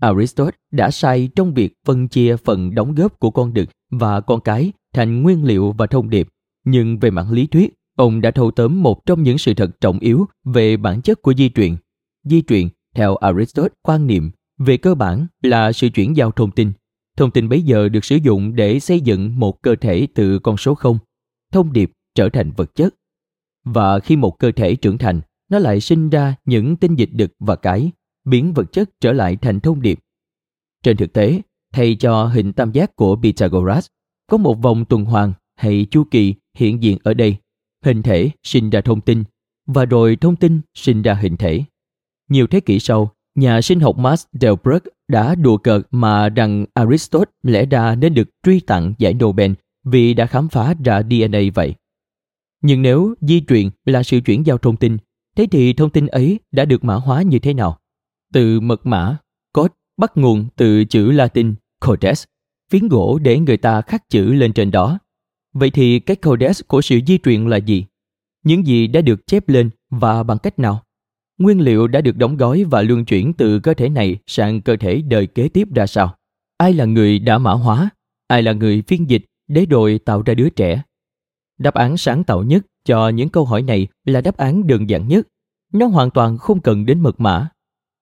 [0.01, 4.41] Aristotle đã sai trong việc phân chia phần đóng góp của con đực và con
[4.41, 6.29] cái thành nguyên liệu và thông điệp,
[6.65, 9.99] nhưng về mặt lý thuyết, ông đã thâu tóm một trong những sự thật trọng
[9.99, 11.77] yếu về bản chất của di truyền.
[12.25, 16.73] Di truyền, theo Aristotle, quan niệm về cơ bản là sự chuyển giao thông tin.
[17.17, 20.57] Thông tin bấy giờ được sử dụng để xây dựng một cơ thể từ con
[20.57, 20.99] số 0.
[21.53, 22.95] Thông điệp trở thành vật chất.
[23.65, 27.33] Và khi một cơ thể trưởng thành, nó lại sinh ra những tinh dịch đực
[27.39, 27.91] và cái,
[28.25, 29.99] biến vật chất trở lại thành thông điệp.
[30.83, 31.41] Trên thực tế,
[31.73, 33.87] thay cho hình tam giác của Pythagoras,
[34.27, 37.37] có một vòng tuần hoàn hay chu kỳ hiện diện ở đây.
[37.85, 39.25] Hình thể sinh ra thông tin,
[39.67, 41.65] và rồi thông tin sinh ra hình thể.
[42.29, 47.33] Nhiều thế kỷ sau, nhà sinh học Max Delbrück đã đùa cợt mà rằng Aristotle
[47.43, 49.53] lẽ ra nên được truy tặng giải Nobel
[49.85, 51.75] vì đã khám phá ra DNA vậy.
[52.63, 54.97] Nhưng nếu di truyền là sự chuyển giao thông tin,
[55.37, 57.79] thế thì thông tin ấy đã được mã hóa như thế nào?
[58.33, 59.17] Từ mật mã,
[59.53, 62.25] code bắt nguồn từ chữ Latin codex,
[62.71, 64.99] phiến gỗ để người ta khắc chữ lên trên đó.
[65.59, 67.85] Vậy thì cái codex của sự di truyền là gì?
[68.45, 70.83] Những gì đã được chép lên và bằng cách nào?
[71.39, 74.77] Nguyên liệu đã được đóng gói và luân chuyển từ cơ thể này sang cơ
[74.77, 76.15] thể đời kế tiếp ra sao?
[76.57, 77.91] Ai là người đã mã hóa?
[78.27, 80.83] Ai là người phiên dịch để rồi tạo ra đứa trẻ?
[81.59, 85.09] Đáp án sáng tạo nhất cho những câu hỏi này là đáp án đơn giản
[85.09, 85.29] nhất.
[85.73, 87.49] Nó hoàn toàn không cần đến mật mã.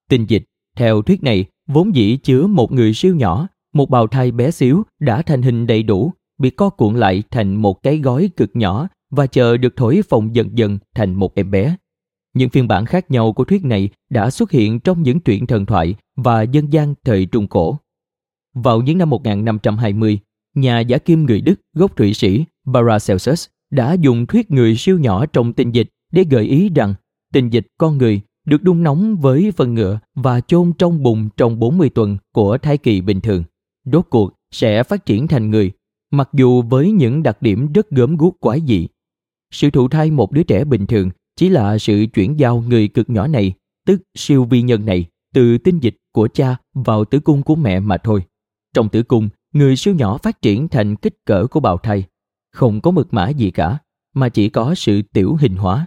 [0.08, 0.42] Tình dịch,
[0.76, 4.82] theo thuyết này, vốn dĩ chứa một người siêu nhỏ, một bào thai bé xíu
[5.00, 6.12] đã thành hình đầy đủ,
[6.44, 10.34] bị co cuộn lại thành một cái gói cực nhỏ và chờ được thổi phồng
[10.34, 11.76] dần dần thành một em bé.
[12.34, 15.66] Những phiên bản khác nhau của thuyết này đã xuất hiện trong những truyện thần
[15.66, 17.78] thoại và dân gian thời Trung Cổ.
[18.54, 20.18] Vào những năm 1520,
[20.54, 22.44] nhà giả kim người Đức gốc Thụy Sĩ
[22.74, 26.94] Paracelsus đã dùng thuyết người siêu nhỏ trong tinh dịch để gợi ý rằng
[27.32, 31.58] tinh dịch con người được đun nóng với phân ngựa và chôn trong bùn trong
[31.58, 33.44] 40 tuần của thai kỳ bình thường.
[33.84, 35.72] rốt cuộc sẽ phát triển thành người,
[36.16, 38.88] mặc dù với những đặc điểm rất gớm guốc quái dị.
[39.50, 43.10] Sự thụ thai một đứa trẻ bình thường chỉ là sự chuyển giao người cực
[43.10, 43.52] nhỏ này,
[43.86, 45.04] tức siêu vi nhân này,
[45.34, 48.22] từ tinh dịch của cha vào tử cung của mẹ mà thôi.
[48.74, 52.04] Trong tử cung, người siêu nhỏ phát triển thành kích cỡ của bào thai,
[52.52, 53.78] không có mật mã gì cả,
[54.14, 55.86] mà chỉ có sự tiểu hình hóa.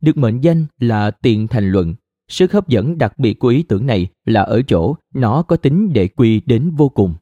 [0.00, 1.94] Được mệnh danh là tiền thành luận,
[2.28, 5.92] sức hấp dẫn đặc biệt của ý tưởng này là ở chỗ nó có tính
[5.92, 7.14] đệ quy đến vô cùng.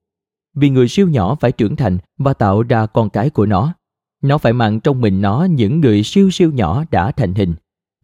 [0.61, 3.75] Vì người siêu nhỏ phải trưởng thành và tạo ra con cái của nó.
[4.23, 7.55] Nó phải mang trong mình nó những người siêu siêu nhỏ đã thành hình,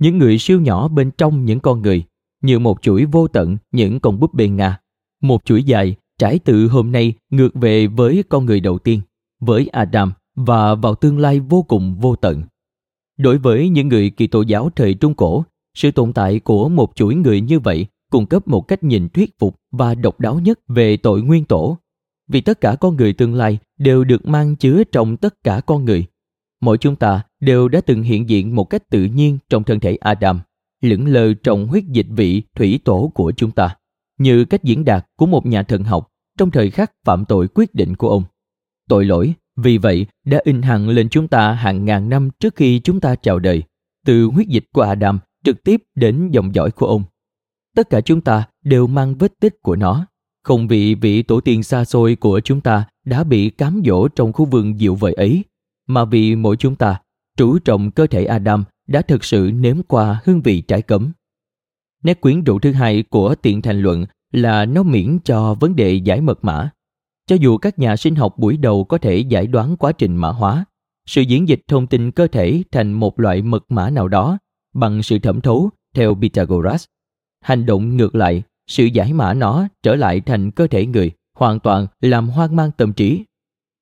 [0.00, 2.04] những người siêu nhỏ bên trong những con người,
[2.42, 4.80] như một chuỗi vô tận những con búp bê Nga.
[5.22, 9.00] Một chuỗi dài trải từ hôm nay ngược về với con người đầu tiên,
[9.40, 12.42] với Adam và vào tương lai vô cùng vô tận.
[13.16, 15.44] Đối với những người kỳ tô giáo thời Trung Cổ,
[15.74, 19.38] sự tồn tại của một chuỗi người như vậy cung cấp một cách nhìn thuyết
[19.38, 21.78] phục và độc đáo nhất về tội nguyên tổ.
[22.28, 25.84] Vì tất cả con người tương lai đều được mang chứa trong tất cả con
[25.84, 26.06] người.
[26.60, 29.96] Mỗi chúng ta đều đã từng hiện diện một cách tự nhiên trong thân thể
[29.96, 30.40] Adam,
[30.80, 33.76] lững lờ trong huyết dịch vị thủy tổ của chúng ta,
[34.18, 37.74] như cách diễn đạt của một nhà thần học trong thời khắc phạm tội quyết
[37.74, 38.24] định của ông.
[38.88, 42.80] Tội lỗi vì vậy đã in hằn lên chúng ta hàng ngàn năm trước khi
[42.84, 43.62] chúng ta chào đời,
[44.06, 47.04] từ huyết dịch của Adam trực tiếp đến dòng dõi của ông.
[47.76, 50.06] Tất cả chúng ta đều mang vết tích của nó,
[50.44, 54.32] không vì vị tổ tiên xa xôi của chúng ta đã bị cám dỗ trong
[54.32, 55.44] khu vườn diệu vời ấy,
[55.86, 57.00] mà vì mỗi chúng ta,
[57.36, 61.12] trú trọng cơ thể Adam đã thực sự nếm qua hương vị trái cấm.
[62.02, 65.94] Nét quyến rũ thứ hai của tiện thành luận là nó miễn cho vấn đề
[65.94, 66.70] giải mật mã.
[67.26, 70.28] Cho dù các nhà sinh học buổi đầu có thể giải đoán quá trình mã
[70.28, 70.64] hóa,
[71.06, 74.38] sự diễn dịch thông tin cơ thể thành một loại mật mã nào đó
[74.74, 76.84] bằng sự thẩm thấu theo Pythagoras.
[77.40, 81.60] Hành động ngược lại, sự giải mã nó trở lại thành cơ thể người, hoàn
[81.60, 83.24] toàn làm hoang mang tâm trí.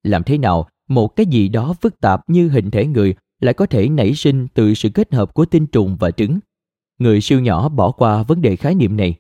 [0.03, 3.67] Làm thế nào một cái gì đó phức tạp như hình thể người lại có
[3.67, 6.39] thể nảy sinh từ sự kết hợp của tinh trùng và trứng?
[6.99, 9.15] Người siêu nhỏ bỏ qua vấn đề khái niệm này.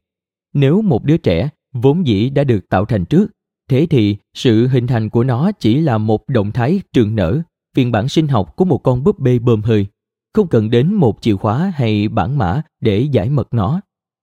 [0.52, 3.30] Nếu một đứa trẻ vốn dĩ đã được tạo thành trước,
[3.68, 7.42] thế thì sự hình thành của nó chỉ là một động thái trường nở,
[7.76, 9.86] phiên bản sinh học của một con búp bê bơm hơi
[10.34, 13.80] không cần đến một chìa khóa hay bản mã để giải mật nó.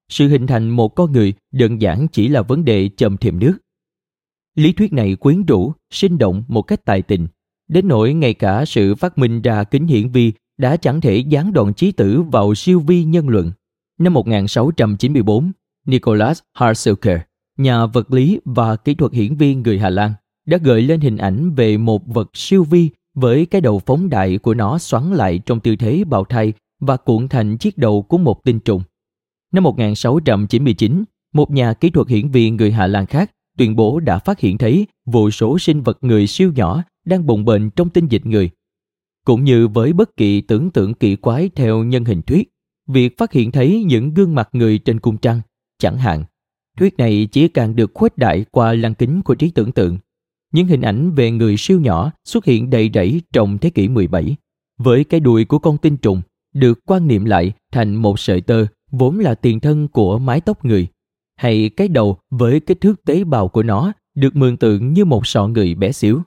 [0.09, 3.57] Sự hình thành một con người đơn giản chỉ là vấn đề chầm thềm nước.
[4.55, 7.27] Lý thuyết này quyến rũ, sinh động một cách tài tình,
[7.67, 11.53] đến nỗi ngay cả sự phát minh ra kính hiển vi đã chẳng thể gián
[11.53, 13.51] đoạn trí tử vào siêu vi nhân luận.
[13.99, 15.51] Năm 1694,
[15.85, 17.19] Nicholas Hartzelker,
[17.57, 20.13] nhà vật lý và kỹ thuật hiển vi người Hà Lan,
[20.45, 24.37] đã gợi lên hình ảnh về một vật siêu vi với cái đầu phóng đại
[24.37, 28.17] của nó xoắn lại trong tư thế bào thai và cuộn thành chiếc đầu của
[28.17, 28.81] một tinh trùng.
[29.51, 31.03] Năm 1699,
[31.33, 34.57] một nhà kỹ thuật hiển vi người Hà Lan khác tuyên bố đã phát hiện
[34.57, 38.49] thấy vô số sinh vật người siêu nhỏ đang bùng bệnh trong tinh dịch người.
[39.25, 42.49] Cũng như với bất kỳ tưởng tượng kỳ quái theo nhân hình thuyết,
[42.87, 45.41] việc phát hiện thấy những gương mặt người trên cung trăng,
[45.79, 46.23] chẳng hạn,
[46.77, 49.97] thuyết này chỉ càng được khuếch đại qua lăng kính của trí tưởng tượng
[50.51, 54.35] những hình ảnh về người siêu nhỏ xuất hiện đầy rẫy trong thế kỷ 17,
[54.77, 56.21] với cái đuôi của con tinh trùng
[56.53, 60.65] được quan niệm lại thành một sợi tơ vốn là tiền thân của mái tóc
[60.65, 60.87] người,
[61.35, 65.27] hay cái đầu với kích thước tế bào của nó được mường tượng như một
[65.27, 66.21] sọ người bé xíu.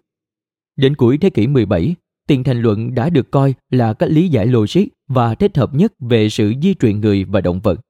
[0.76, 1.94] Đến cuối thế kỷ 17,
[2.26, 5.92] tiền thành luận đã được coi là cách lý giải logic và thích hợp nhất
[6.00, 7.80] về sự di truyền người và động vật.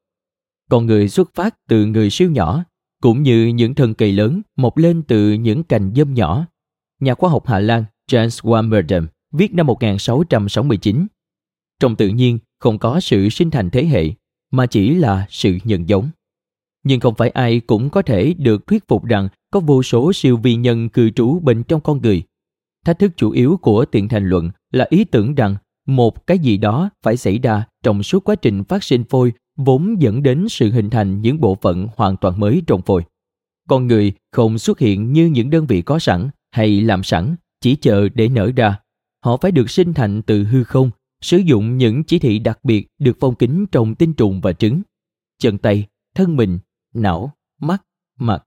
[0.70, 2.64] Con người xuất phát từ người siêu nhỏ
[3.02, 6.46] cũng như những thần kỳ lớn mọc lên từ những cành dâm nhỏ.
[7.00, 11.06] Nhà khoa học Hà Lan Jens Wamerdam viết năm 1669.
[11.80, 14.10] Trong tự nhiên không có sự sinh thành thế hệ,
[14.52, 16.10] mà chỉ là sự nhận giống.
[16.84, 20.36] Nhưng không phải ai cũng có thể được thuyết phục rằng có vô số siêu
[20.36, 22.22] vi nhân cư trú bên trong con người.
[22.84, 25.56] Thách thức chủ yếu của tiền thành luận là ý tưởng rằng
[25.86, 30.02] một cái gì đó phải xảy ra trong suốt quá trình phát sinh phôi vốn
[30.02, 33.02] dẫn đến sự hình thành những bộ phận hoàn toàn mới trong phôi.
[33.68, 37.76] Con người không xuất hiện như những đơn vị có sẵn hay làm sẵn, chỉ
[37.76, 38.78] chờ để nở ra.
[39.24, 40.90] Họ phải được sinh thành từ hư không,
[41.22, 44.82] sử dụng những chỉ thị đặc biệt được phong kín trong tinh trùng và trứng.
[45.38, 46.58] Chân tay, thân mình,
[46.94, 47.82] não, mắt,
[48.18, 48.44] mặt,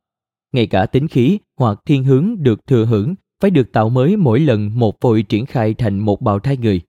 [0.54, 4.40] ngay cả tính khí hoặc thiên hướng được thừa hưởng phải được tạo mới mỗi
[4.40, 6.82] lần một phôi triển khai thành một bào thai người.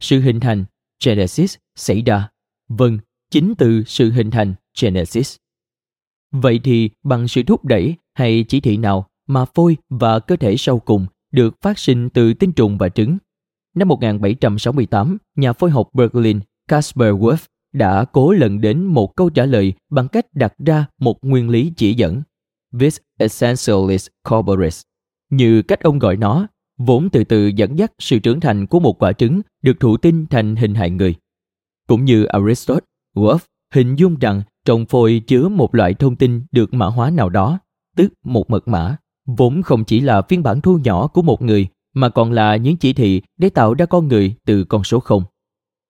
[0.00, 0.64] Sự hình thành,
[1.04, 2.28] genesis, xảy ra.
[2.68, 2.98] Vâng,
[3.30, 5.36] chính từ sự hình thành Genesis.
[6.30, 10.56] Vậy thì bằng sự thúc đẩy hay chỉ thị nào mà phôi và cơ thể
[10.56, 13.18] sau cùng được phát sinh từ tinh trùng và trứng?
[13.78, 19.44] Năm 1768, nhà phôi học Berlin Caspar Wolff đã cố lần đến một câu trả
[19.44, 22.22] lời bằng cách đặt ra một nguyên lý chỉ dẫn.
[22.72, 24.82] vis essentialis corporis,
[25.30, 26.46] như cách ông gọi nó,
[26.78, 30.26] vốn từ từ dẫn dắt sự trưởng thành của một quả trứng được thụ tinh
[30.30, 31.14] thành hình hài người.
[31.86, 32.86] Cũng như Aristotle,
[33.16, 33.38] Wolff
[33.74, 37.58] hình dung rằng trong phôi chứa một loại thông tin được mã hóa nào đó,
[37.96, 38.96] tức một mật mã,
[39.26, 41.68] vốn không chỉ là phiên bản thu nhỏ của một người
[42.00, 45.22] mà còn là những chỉ thị để tạo ra con người từ con số không.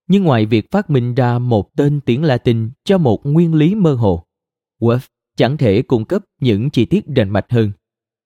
[0.09, 3.95] Nhưng ngoài việc phát minh ra một tên tiếng Latin cho một nguyên lý mơ
[3.95, 4.25] hồ,
[4.81, 7.73] Wolff chẳng thể cung cấp những chi tiết rành mạch hơn.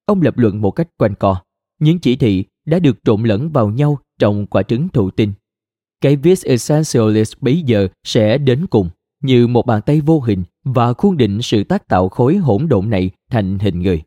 [0.06, 1.42] Ông lập luận một cách quanh co.
[1.78, 5.32] Những chỉ thị đã được trộn lẫn vào nhau trong quả trứng thụ tinh.
[6.00, 8.90] Cái vis essentialis bấy giờ sẽ đến cùng
[9.22, 12.90] như một bàn tay vô hình và khuôn định sự tác tạo khối hỗn độn
[12.90, 14.02] này thành hình người.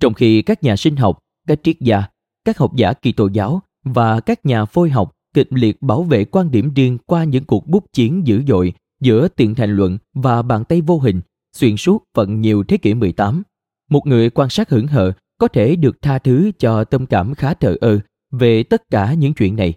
[0.00, 2.04] Trong khi các nhà sinh học, các triết gia,
[2.46, 6.24] các học giả kỳ tô giáo và các nhà phôi học kịch liệt bảo vệ
[6.24, 10.42] quan điểm riêng qua những cuộc bút chiến dữ dội giữa tiền thành luận và
[10.42, 11.20] bàn tay vô hình
[11.56, 13.42] xuyên suốt phần nhiều thế kỷ 18.
[13.90, 17.54] Một người quan sát hững hờ có thể được tha thứ cho tâm cảm khá
[17.54, 18.00] thờ ơ
[18.30, 19.74] về tất cả những chuyện này.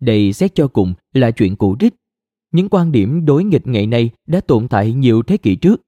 [0.00, 1.94] Đây xét cho cùng là chuyện cũ rích.
[2.52, 5.82] Những quan điểm đối nghịch ngày nay đã tồn tại nhiều thế kỷ trước.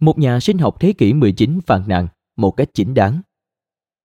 [0.00, 3.20] Một nhà sinh học thế kỷ 19 phàn nàn một cách chính đáng.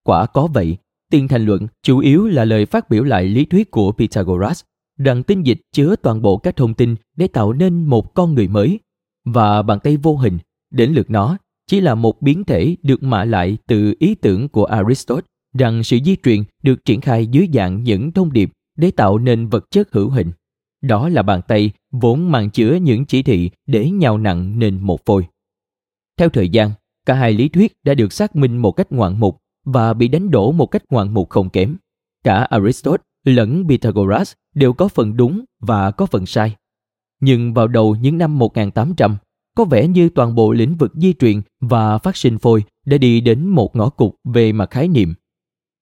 [0.03, 0.77] Quả có vậy,
[1.15, 4.63] tiền thành luận chủ yếu là lời phát biểu lại lý thuyết của Pythagoras
[4.97, 8.47] rằng tinh dịch chứa toàn bộ các thông tin để tạo nên một con người
[8.47, 8.79] mới
[9.25, 10.37] và bàn tay vô hình
[10.71, 11.37] đến lượt nó
[11.67, 15.21] chỉ là một biến thể được mạ lại từ ý tưởng của Aristotle
[15.57, 19.47] rằng sự di truyền được triển khai dưới dạng những thông điệp để tạo nên
[19.47, 20.31] vật chất hữu hình.
[20.81, 25.05] Đó là bàn tay vốn mang chứa những chỉ thị để nhào nặng nên một
[25.05, 25.27] phôi.
[26.17, 26.71] Theo thời gian,
[27.05, 30.31] cả hai lý thuyết đã được xác minh một cách ngoạn mục và bị đánh
[30.31, 31.77] đổ một cách ngoạn mục không kém.
[32.23, 36.55] Cả Aristotle lẫn Pythagoras đều có phần đúng và có phần sai.
[37.21, 39.17] Nhưng vào đầu những năm 1800,
[39.55, 43.21] có vẻ như toàn bộ lĩnh vực di truyền và phát sinh phôi đã đi
[43.21, 45.13] đến một ngõ cụt về mặt khái niệm.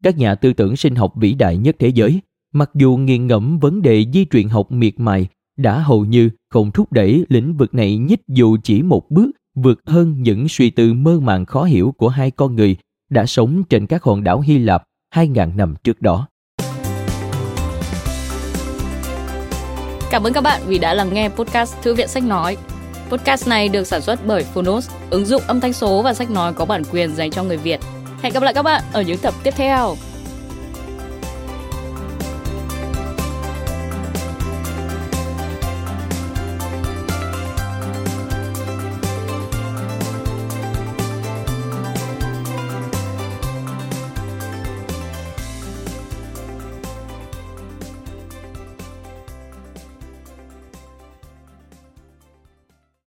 [0.03, 2.21] Các nhà tư tưởng sinh học vĩ đại nhất thế giới,
[2.53, 5.27] mặc dù nghiền ngẫm vấn đề di truyền học miệt mài,
[5.57, 9.81] đã hầu như không thúc đẩy lĩnh vực này nhích dù chỉ một bước vượt
[9.85, 12.75] hơn những suy tư mơ màng khó hiểu của hai con người
[13.13, 14.83] đã sống trên các hòn đảo Hy Lạp
[15.15, 16.27] 2.000 năm trước đó.
[20.11, 22.57] Cảm ơn các bạn vì đã lắng nghe podcast Thư viện Sách Nói.
[23.09, 26.53] Podcast này được sản xuất bởi Phonos, ứng dụng âm thanh số và sách nói
[26.53, 27.79] có bản quyền dành cho người Việt.
[28.21, 29.95] Hẹn gặp lại các bạn ở những tập tiếp theo.